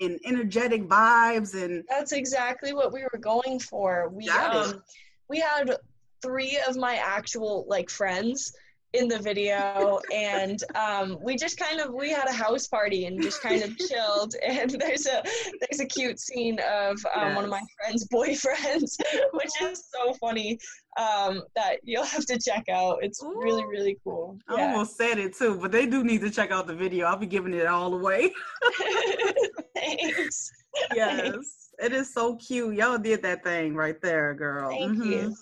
and 0.00 0.18
energetic 0.24 0.82
vibes 0.88 1.54
and 1.60 1.84
That's 1.88 2.12
exactly 2.12 2.72
what 2.72 2.92
we 2.92 3.02
were 3.02 3.18
going 3.18 3.58
for. 3.58 4.08
We 4.08 4.28
um 4.28 4.82
we 5.28 5.38
had 5.40 5.76
three 6.22 6.58
of 6.68 6.76
my 6.76 6.96
actual 6.96 7.64
like 7.68 7.90
friends 7.90 8.52
in 8.94 9.06
the 9.06 9.18
video 9.18 10.00
and 10.12 10.64
um 10.74 11.18
we 11.22 11.36
just 11.36 11.58
kind 11.58 11.78
of 11.78 11.92
we 11.92 12.10
had 12.10 12.26
a 12.26 12.32
house 12.32 12.66
party 12.66 13.04
and 13.04 13.20
just 13.20 13.42
kind 13.42 13.62
of 13.62 13.76
chilled 13.76 14.34
and 14.46 14.70
there's 14.70 15.06
a 15.06 15.22
there's 15.60 15.80
a 15.80 15.86
cute 15.86 16.18
scene 16.18 16.58
of 16.60 16.98
um, 17.14 17.34
one 17.34 17.44
of 17.44 17.50
my 17.50 17.60
friends 17.76 18.08
boyfriends 18.12 18.96
which 19.32 19.50
is 19.62 19.84
so 19.94 20.14
funny 20.14 20.58
um 20.98 21.42
that 21.54 21.76
you'll 21.82 22.02
have 22.04 22.24
to 22.24 22.38
check 22.38 22.64
out 22.70 22.98
it's 23.02 23.22
really 23.22 23.62
Ooh. 23.64 23.70
really 23.70 23.98
cool 24.02 24.38
I 24.48 24.56
yeah. 24.56 24.72
almost 24.72 24.96
said 24.96 25.18
it 25.18 25.36
too, 25.36 25.58
but 25.60 25.70
they 25.70 25.84
do 25.86 26.02
need 26.02 26.20
to 26.22 26.30
check 26.30 26.50
out 26.50 26.66
the 26.66 26.74
video. 26.74 27.06
I'll 27.06 27.16
be 27.16 27.26
giving 27.26 27.52
it 27.54 27.66
all 27.66 27.94
away. 27.94 28.32
thanks 29.76 30.50
yes. 30.94 31.70
It 31.80 31.92
is 31.92 32.12
so 32.12 32.36
cute. 32.36 32.74
Y'all 32.74 32.98
did 32.98 33.22
that 33.22 33.44
thing 33.44 33.74
right 33.74 34.00
there, 34.00 34.34
girl. 34.34 34.70
Thank 34.70 34.98
Mhm. 34.98 35.06
you. 35.06 35.36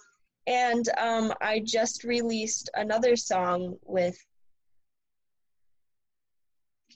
And 0.47 0.89
um, 0.99 1.33
I 1.41 1.61
just 1.65 2.05
released 2.05 2.71
another 2.75 3.17
song 3.17 3.77
with 3.83 4.17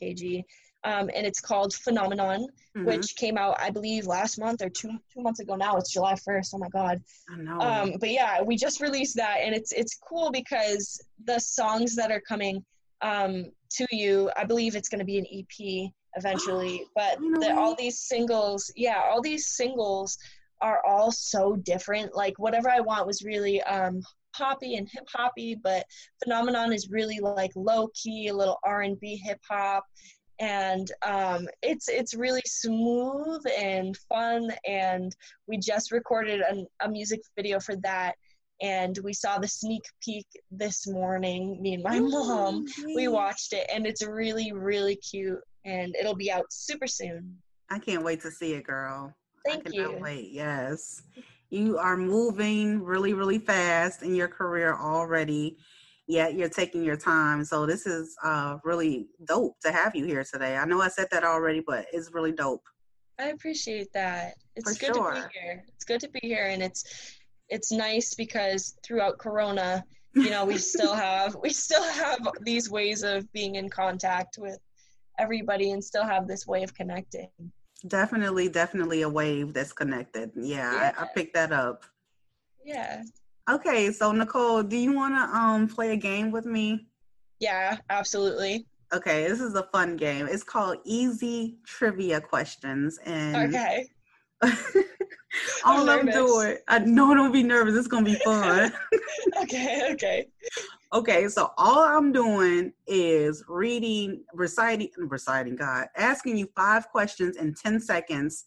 KG, 0.00 0.44
um, 0.84 1.10
and 1.14 1.26
it's 1.26 1.40
called 1.40 1.74
Phenomenon, 1.74 2.46
Mhm. 2.76 2.86
which 2.86 3.16
came 3.16 3.36
out, 3.36 3.56
I 3.60 3.70
believe, 3.70 4.06
last 4.06 4.38
month 4.38 4.62
or 4.62 4.70
two 4.70 4.92
two 5.12 5.20
months 5.20 5.40
ago. 5.40 5.56
Now 5.56 5.76
it's 5.76 5.92
July 5.92 6.14
first. 6.14 6.54
Oh 6.54 6.58
my 6.58 6.68
God! 6.68 7.02
I 7.28 7.36
know. 7.36 7.60
Um, 7.60 7.94
but 7.98 8.10
yeah, 8.10 8.40
we 8.42 8.56
just 8.56 8.80
released 8.80 9.16
that, 9.16 9.38
and 9.40 9.54
it's 9.54 9.72
it's 9.72 9.96
cool 9.96 10.30
because 10.30 11.04
the 11.24 11.38
songs 11.40 11.96
that 11.96 12.10
are 12.12 12.20
coming 12.20 12.64
um, 13.02 13.46
to 13.70 13.86
you, 13.90 14.30
I 14.36 14.44
believe 14.44 14.76
it's 14.76 14.88
going 14.88 14.98
to 15.00 15.04
be 15.04 15.18
an 15.18 15.26
EP 15.32 15.90
eventually. 16.16 16.84
but 16.94 17.18
the, 17.40 17.54
all 17.56 17.74
these 17.74 17.98
singles, 17.98 18.72
yeah, 18.76 19.02
all 19.10 19.20
these 19.20 19.46
singles 19.48 20.16
are 20.60 20.84
all 20.86 21.12
so 21.12 21.56
different. 21.56 22.14
Like 22.14 22.38
whatever 22.38 22.70
I 22.70 22.80
want 22.80 23.06
was 23.06 23.22
really 23.22 23.62
um, 23.62 24.00
poppy 24.36 24.76
and 24.76 24.88
hip 24.90 25.06
hoppy, 25.12 25.56
but 25.62 25.84
Phenomenon 26.22 26.72
is 26.72 26.90
really 26.90 27.18
like 27.20 27.52
low 27.54 27.88
key, 27.94 28.28
a 28.28 28.34
little 28.34 28.58
R 28.64 28.82
and 28.82 28.98
B 29.00 29.16
hip 29.16 29.40
hop. 29.48 29.84
And 30.38 30.90
um, 31.04 31.48
it's 31.62 31.88
it's 31.88 32.14
really 32.14 32.42
smooth 32.46 33.42
and 33.58 33.94
fun, 34.08 34.50
and 34.66 35.14
we 35.46 35.58
just 35.58 35.92
recorded 35.92 36.40
an, 36.40 36.66
a 36.80 36.88
music 36.88 37.20
video 37.36 37.60
for 37.60 37.76
that 37.82 38.14
and 38.62 38.98
we 39.02 39.14
saw 39.14 39.38
the 39.38 39.48
sneak 39.48 39.80
peek 40.04 40.26
this 40.50 40.86
morning 40.86 41.62
me 41.62 41.72
and 41.72 41.82
my 41.82 41.98
mom 41.98 42.66
we 42.94 43.08
watched 43.08 43.54
it 43.54 43.66
and 43.72 43.86
it's 43.86 44.06
really 44.06 44.52
really 44.52 44.96
cute 44.96 45.40
and 45.64 45.96
it'll 45.96 46.14
be 46.14 46.30
out 46.30 46.44
super 46.50 46.86
soon 46.86 47.38
I 47.70 47.78
can't 47.78 48.02
wait 48.02 48.20
to 48.22 48.32
see 48.32 48.54
it, 48.54 48.64
girl. 48.64 49.14
Thank 49.46 49.72
you. 49.72 49.98
wait. 50.00 50.30
Yes. 50.30 51.02
You 51.50 51.78
are 51.78 51.96
moving 51.96 52.82
really, 52.82 53.12
really 53.12 53.38
fast 53.38 54.02
in 54.02 54.14
your 54.14 54.28
career 54.28 54.76
already. 54.76 55.56
Yet 56.06 56.34
you're 56.34 56.48
taking 56.48 56.82
your 56.82 56.96
time. 56.96 57.44
So 57.44 57.66
this 57.66 57.86
is 57.86 58.16
uh 58.24 58.58
really 58.64 59.06
dope 59.26 59.58
to 59.60 59.72
have 59.72 59.94
you 59.94 60.04
here 60.04 60.24
today. 60.24 60.56
I 60.56 60.64
know 60.64 60.80
I 60.80 60.88
said 60.88 61.08
that 61.12 61.24
already, 61.24 61.62
but 61.66 61.86
it's 61.92 62.12
really 62.12 62.32
dope. 62.32 62.64
i 63.20 63.26
appreciate 63.28 63.92
that 63.92 64.34
it's 64.56 64.78
For 64.78 64.86
good 64.86 64.94
to 64.94 65.12
be 65.12 65.38
here 65.38 65.64
it's 65.74 65.84
good 65.84 66.00
to 66.00 66.08
be 66.08 66.20
here 66.22 66.46
and 66.46 66.62
it's 66.62 66.84
it's 67.48 67.70
nice 67.70 68.14
because 68.14 68.76
throughout 68.84 69.18
corona 69.18 69.84
you 70.14 70.30
know 70.30 70.44
we 70.44 70.58
still 70.74 70.94
have 70.94 71.36
we 71.42 71.50
still 71.50 71.82
have 71.82 72.20
these 72.42 72.70
ways 72.70 73.02
of 73.02 73.30
being 73.32 73.56
in 73.56 73.68
contact 73.68 74.38
with 74.38 74.58
everybody 75.18 75.72
and 75.72 75.82
still 75.84 76.04
have 76.04 76.26
this 76.26 76.46
way 76.46 76.62
of 76.62 76.74
connecting 76.74 77.28
Definitely, 77.86 78.48
definitely 78.48 79.02
a 79.02 79.08
wave 79.08 79.54
that's 79.54 79.72
connected. 79.72 80.30
Yeah, 80.36 80.92
I, 80.98 81.02
I 81.02 81.06
picked 81.14 81.34
that 81.34 81.52
up. 81.52 81.84
yeah 82.64 83.02
Okay, 83.48 83.90
so 83.90 84.12
Nicole, 84.12 84.62
do 84.62 84.76
you 84.76 84.92
want 84.92 85.14
to 85.14 85.36
um 85.36 85.66
play 85.66 85.92
a 85.92 85.96
game 85.96 86.30
with 86.30 86.44
me? 86.46 86.86
yeah 87.40 87.78
absolutely 87.88 88.66
Okay, 88.92 89.28
this 89.28 89.40
is 89.40 89.54
a 89.54 89.62
fun 89.72 89.96
game. 89.96 90.26
It's 90.26 90.42
called 90.42 90.78
Easy 90.84 91.58
Trivia 91.64 92.20
Questions, 92.20 92.98
and 93.06 93.54
okay 93.54 93.86
all 94.42 94.50
I'm 95.64 96.00
I'm 96.00 96.10
doing, 96.10 96.56
I 96.68 96.80
know, 96.80 97.14
don't 97.14 97.32
be 97.32 97.42
nervous. 97.42 97.76
It's 97.76 97.88
gonna 97.88 98.04
be 98.04 98.14
fun. 98.24 98.72
okay 99.42 99.88
okay 99.92 100.26
okay, 100.92 101.28
so 101.28 101.52
all 101.56 101.80
I'm 101.80 102.12
doing 102.12 102.72
is 102.86 103.44
reading, 103.48 104.22
reciting, 104.34 104.90
reciting. 104.98 105.56
God, 105.56 105.86
asking 105.96 106.36
you 106.36 106.48
five 106.56 106.88
questions 106.88 107.36
in 107.36 107.54
ten 107.54 107.80
seconds, 107.80 108.44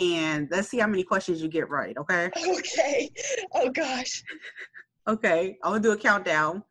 and 0.00 0.48
let's 0.50 0.68
see 0.68 0.78
how 0.78 0.86
many 0.86 1.02
questions 1.02 1.42
you 1.42 1.48
get 1.48 1.68
right. 1.68 1.96
Okay. 1.96 2.30
Okay. 2.58 3.10
Oh 3.54 3.70
gosh. 3.70 4.22
Okay, 5.06 5.56
I'm 5.62 5.72
gonna 5.72 5.82
do 5.82 5.92
a 5.92 5.96
countdown. 5.96 6.62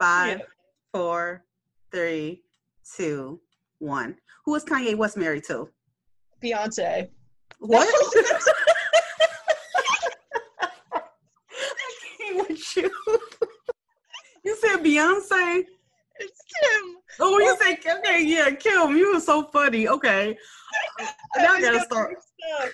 Five, 0.00 0.38
Yeah. 0.38 0.44
four, 0.92 1.44
three, 1.90 2.42
two, 2.96 3.40
one. 3.78 4.16
Who 4.46 4.54
is 4.54 4.64
Kanye 4.64 4.96
West 4.96 5.16
married 5.16 5.44
to? 5.44 5.68
Beyonce. 6.42 7.08
What? 7.58 7.86
I 10.92 11.00
can't 12.18 12.48
with 12.48 12.76
you. 12.76 12.90
You 14.44 14.56
said 14.72 14.84
Beyonce. 14.84 15.64
It's 16.18 16.42
Kim. 16.60 16.96
Oh, 17.20 17.38
you 17.38 17.56
said 17.60 17.98
okay, 17.98 18.24
yeah, 18.24 18.50
Kim. 18.50 18.96
You 18.96 19.14
were 19.14 19.20
so 19.20 19.44
funny. 19.44 19.88
Okay, 19.88 20.36
now 21.36 21.54
I 21.54 21.60
gotta 21.60 21.80
start. 21.80 22.16
up. 22.60 22.68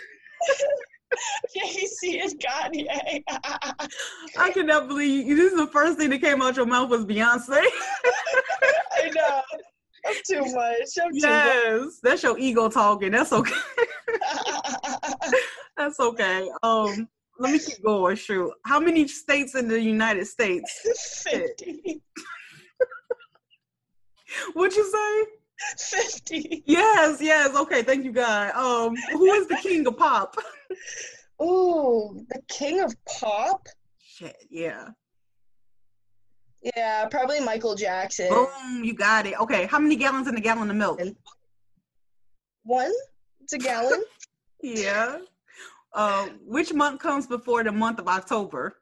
Jay-Z 1.54 2.20
and 2.22 2.40
Kanye. 2.40 3.22
I 4.36 4.50
cannot 4.50 4.88
believe 4.88 5.26
you. 5.26 5.36
This 5.36 5.52
is 5.52 5.58
the 5.58 5.66
first 5.68 5.98
thing 5.98 6.10
that 6.10 6.20
came 6.20 6.42
out 6.42 6.56
your 6.56 6.66
mouth 6.66 6.90
was 6.90 7.06
Beyonce. 7.06 7.48
I 8.92 9.10
know. 9.14 9.40
I'm 10.06 10.14
too 10.26 10.54
much. 10.54 10.88
I'm 11.02 11.10
yes, 11.12 11.98
that's 12.02 12.22
your 12.22 12.38
ego 12.38 12.68
talking. 12.68 13.12
That's 13.12 13.32
okay. 13.32 13.52
That's 15.76 15.98
okay. 15.98 16.48
Um, 16.62 17.08
let 17.38 17.52
me 17.52 17.58
keep 17.58 17.82
going. 17.82 18.16
Shoot, 18.16 18.52
how 18.64 18.80
many 18.80 19.06
states 19.08 19.54
in 19.54 19.68
the 19.68 19.80
United 19.80 20.26
States? 20.26 21.24
50. 21.30 22.00
What'd 24.54 24.76
you 24.76 24.90
say? 24.90 25.24
50. 25.78 26.62
Yes, 26.66 27.20
yes. 27.20 27.56
Okay, 27.56 27.82
thank 27.82 28.04
you, 28.04 28.12
God. 28.12 28.54
Um, 28.54 28.94
who 29.12 29.26
is 29.26 29.48
the 29.48 29.56
king 29.56 29.86
of 29.86 29.96
pop? 29.96 30.36
Ooh, 31.42 32.24
the 32.28 32.40
king 32.48 32.80
of 32.80 32.94
pop? 33.06 33.66
Shit, 33.98 34.36
yeah. 34.50 34.88
Yeah, 36.76 37.06
probably 37.06 37.40
Michael 37.40 37.76
Jackson. 37.76 38.28
Boom, 38.28 38.82
you 38.82 38.94
got 38.94 39.26
it. 39.26 39.38
Okay, 39.40 39.66
how 39.66 39.78
many 39.78 39.96
gallons 39.96 40.26
in 40.26 40.36
a 40.36 40.40
gallon 40.40 40.70
of 40.70 40.76
milk? 40.76 41.00
One? 42.64 42.92
It's 43.40 43.52
a 43.52 43.58
gallon? 43.58 44.02
Yeah. 44.60 45.18
Uh, 45.94 46.28
which 46.44 46.72
month 46.72 47.00
comes 47.00 47.26
before 47.26 47.64
the 47.64 47.72
month 47.72 47.98
of 47.98 48.08
October? 48.08 48.76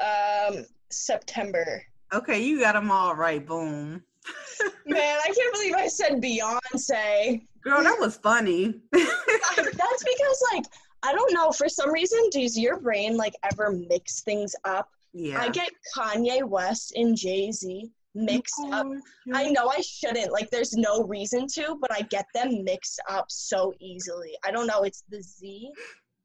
um, 0.00 0.64
September. 0.90 1.82
Okay, 2.12 2.42
you 2.42 2.60
got 2.60 2.72
them 2.72 2.90
all 2.90 3.14
right. 3.14 3.44
Boom. 3.44 4.02
Man, 4.86 5.18
I 5.24 5.26
can't 5.26 5.54
believe 5.54 5.74
I 5.74 5.88
said 5.88 6.22
Beyonce. 6.22 7.46
Girl, 7.62 7.82
that 7.82 7.98
was 7.98 8.16
funny. 8.16 8.74
That's 8.92 10.04
because, 10.04 10.44
like, 10.52 10.64
I 11.02 11.12
don't 11.12 11.32
know. 11.32 11.50
For 11.50 11.68
some 11.68 11.90
reason, 11.92 12.18
does 12.30 12.58
your 12.58 12.80
brain 12.80 13.16
like 13.16 13.34
ever 13.50 13.72
mix 13.72 14.22
things 14.22 14.54
up? 14.64 14.88
yeah. 15.12 15.40
I 15.40 15.48
get 15.48 15.70
Kanye 15.96 16.44
West 16.44 16.92
and 16.96 17.16
Jay 17.16 17.50
Z 17.50 17.90
mixed 18.14 18.60
up. 18.72 18.86
I 19.34 19.50
know 19.50 19.68
I 19.68 19.80
shouldn't. 19.80 20.32
Like, 20.32 20.50
there's 20.50 20.74
no 20.74 21.04
reason 21.04 21.46
to, 21.54 21.76
but 21.80 21.92
I 21.92 22.02
get 22.02 22.26
them 22.34 22.64
mixed 22.64 23.00
up 23.08 23.26
so 23.28 23.74
easily. 23.80 24.32
I 24.44 24.50
don't 24.50 24.66
know. 24.66 24.82
It's 24.82 25.04
the 25.10 25.22
Z 25.22 25.70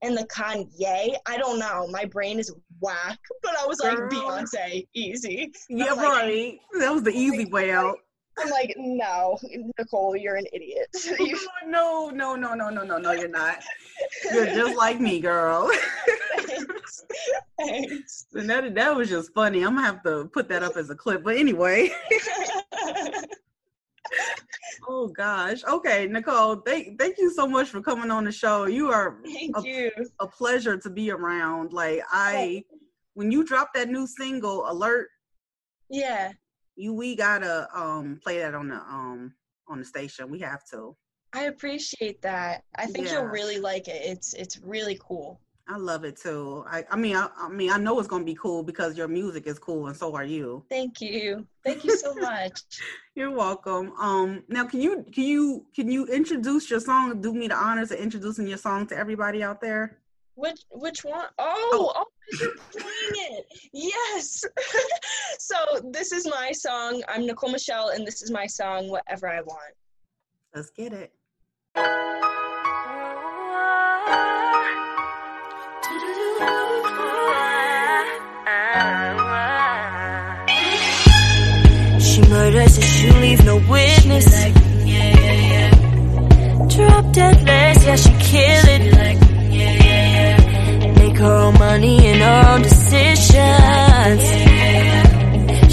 and 0.03 0.15
the 0.17 0.25
Kanye. 0.27 1.15
I 1.25 1.37
don't 1.37 1.57
know. 1.59 1.87
My 1.87 2.05
brain 2.05 2.37
is 2.39 2.53
whack. 2.79 3.17
But 3.41 3.57
I 3.59 3.65
was 3.65 3.79
like, 3.79 3.95
Girl. 3.97 4.09
Beyonce, 4.09 4.85
easy. 4.93 5.51
Yeah, 5.69 5.87
I'm 5.91 5.97
like- 5.97 6.07
right. 6.07 6.59
That 6.79 6.91
was 6.93 7.03
the 7.03 7.11
easy 7.11 7.45
way 7.45 7.71
out. 7.71 7.97
I'm 8.39 8.49
like, 8.49 8.73
no, 8.77 9.37
Nicole, 9.77 10.15
you're 10.15 10.37
an 10.37 10.45
idiot. 10.53 10.87
No, 11.67 12.09
no, 12.09 12.35
no, 12.35 12.53
no, 12.55 12.69
no, 12.69 12.83
no, 12.83 12.97
no, 12.97 13.11
you're 13.11 13.27
not. 13.29 13.63
You're 14.31 14.47
just 14.47 14.75
like 14.75 14.99
me, 14.99 15.19
girl. 15.19 15.71
Thanks. 16.37 17.05
Thanks. 17.59 18.25
And 18.33 18.49
that 18.49 18.73
that 18.75 18.95
was 18.95 19.09
just 19.09 19.33
funny. 19.33 19.63
I'm 19.63 19.75
gonna 19.75 19.85
have 19.85 20.03
to 20.03 20.25
put 20.33 20.49
that 20.49 20.61
up 20.63 20.75
as 20.77 20.89
a 20.89 20.95
clip. 20.95 21.23
But 21.23 21.37
anyway, 21.37 21.91
oh 24.87 25.07
gosh. 25.07 25.63
Okay, 25.65 26.07
Nicole, 26.07 26.57
thank 26.57 26.99
thank 26.99 27.17
you 27.17 27.31
so 27.33 27.47
much 27.47 27.69
for 27.69 27.81
coming 27.81 28.11
on 28.11 28.23
the 28.25 28.31
show. 28.31 28.65
You 28.65 28.91
are 28.91 29.17
Thank 29.25 29.57
a, 29.57 29.61
you. 29.63 29.91
a 30.19 30.27
pleasure 30.27 30.77
to 30.77 30.89
be 30.89 31.11
around. 31.11 31.73
Like 31.73 32.01
I 32.11 32.63
when 33.13 33.31
you 33.31 33.43
drop 33.43 33.73
that 33.75 33.89
new 33.89 34.07
single, 34.07 34.69
Alert, 34.69 35.07
Yeah. 35.89 36.31
you 36.75 36.93
we 36.93 37.15
gotta 37.15 37.67
um 37.73 38.19
play 38.23 38.39
that 38.39 38.55
on 38.55 38.69
the 38.69 38.75
um 38.75 39.33
on 39.67 39.79
the 39.79 39.85
station. 39.85 40.29
We 40.29 40.39
have 40.39 40.65
to. 40.71 40.95
I 41.35 41.43
appreciate 41.45 42.21
that. 42.21 42.63
I 42.75 42.85
think 42.85 43.07
Yeah. 43.07 43.13
you'll 43.13 43.25
really 43.31 43.59
like 43.59 43.87
it. 43.87 44.01
It's 44.05 44.33
it's 44.33 44.59
really 44.59 44.99
cool. 45.01 45.39
I 45.67 45.77
love 45.77 46.03
it 46.03 46.17
too. 46.17 46.65
I, 46.67 46.83
I 46.91 46.97
mean, 46.97 47.15
I, 47.15 47.29
I 47.37 47.47
mean, 47.47 47.71
I 47.71 47.77
know 47.77 47.97
it's 47.99 48.07
gonna 48.07 48.25
be 48.25 48.35
cool 48.35 48.63
because 48.63 48.97
your 48.97 49.07
music 49.07 49.47
is 49.47 49.57
cool, 49.57 49.87
and 49.87 49.95
so 49.95 50.13
are 50.13 50.25
you. 50.25 50.65
Thank 50.69 50.99
you. 50.99 51.47
Thank 51.63 51.85
you 51.85 51.95
so 51.97 52.13
much. 52.15 52.61
You're 53.15 53.31
welcome. 53.31 53.93
Um, 53.97 54.43
now 54.49 54.65
can 54.65 54.81
you 54.81 55.05
can 55.13 55.23
you 55.23 55.65
can 55.73 55.89
you 55.89 56.05
introduce 56.07 56.69
your 56.69 56.81
song? 56.81 57.21
Do 57.21 57.33
me 57.33 57.47
the 57.47 57.55
honors 57.55 57.91
of 57.91 57.99
introducing 57.99 58.47
your 58.47 58.57
song 58.57 58.87
to 58.87 58.97
everybody 58.97 59.41
out 59.41 59.61
there. 59.61 59.99
Which 60.35 60.63
which 60.69 61.05
one? 61.05 61.27
Oh, 61.37 61.93
oh, 61.95 62.05
you're 62.39 62.55
playing 62.71 63.37
it. 63.37 63.45
Yes. 63.71 64.43
so 65.39 65.55
this 65.91 66.11
is 66.11 66.27
my 66.27 66.51
song. 66.51 67.03
I'm 67.07 67.25
Nicole 67.25 67.51
Michelle, 67.51 67.89
and 67.89 68.05
this 68.05 68.21
is 68.21 68.31
my 68.31 68.47
song, 68.47 68.89
Whatever 68.89 69.29
I 69.29 69.41
Want. 69.41 69.75
Let's 70.53 70.71
get 70.71 70.91
it. 70.91 71.13
Leave 83.33 83.45
no 83.45 83.57
witness. 83.57 84.25
Drop 86.75 87.11
dead 87.13 87.43
legs, 87.47 87.85
yeah, 87.85 87.95
she 87.95 88.11
kill 88.31 88.65
it. 88.75 88.83
Make 90.97 91.17
her 91.17 91.33
own 91.45 91.57
money 91.57 92.07
and 92.07 92.19
her 92.21 92.53
own 92.53 92.61
decisions. 92.61 94.23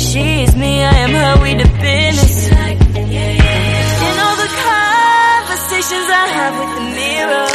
She 0.00 0.20
She's 0.20 0.56
me, 0.56 0.82
I 0.82 0.94
am 1.04 1.12
her, 1.20 1.42
we 1.42 1.54
the 1.54 1.68
business. 1.84 2.48
In 2.48 4.16
all 4.24 4.36
the 4.44 4.50
conversations 4.68 6.08
I 6.22 6.26
have 6.38 6.54
with 6.60 6.72
the 6.78 6.84
mirror, 7.00 7.52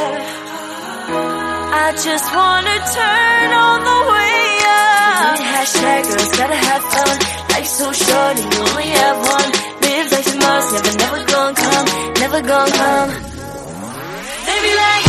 I 1.84 1.88
just 2.08 2.28
wanna 2.38 2.78
turn 2.98 3.48
all 3.62 3.80
the 3.90 4.00
way 4.14 4.40
up. 4.78 5.38
Hashtag 5.54 6.02
girls 6.10 6.32
gotta 6.38 6.60
have 6.70 6.84
fun. 6.94 7.16
Life's 7.52 7.76
so 7.80 7.88
short 7.92 8.36
and 8.40 8.54
you 8.54 8.60
only 8.60 8.88
have 9.00 9.18
one. 9.18 9.45
Never 12.42 12.48
gonna 12.48 12.72
come. 12.72 13.10
They 14.46 14.62
be 14.62 14.76
like, 14.76 15.05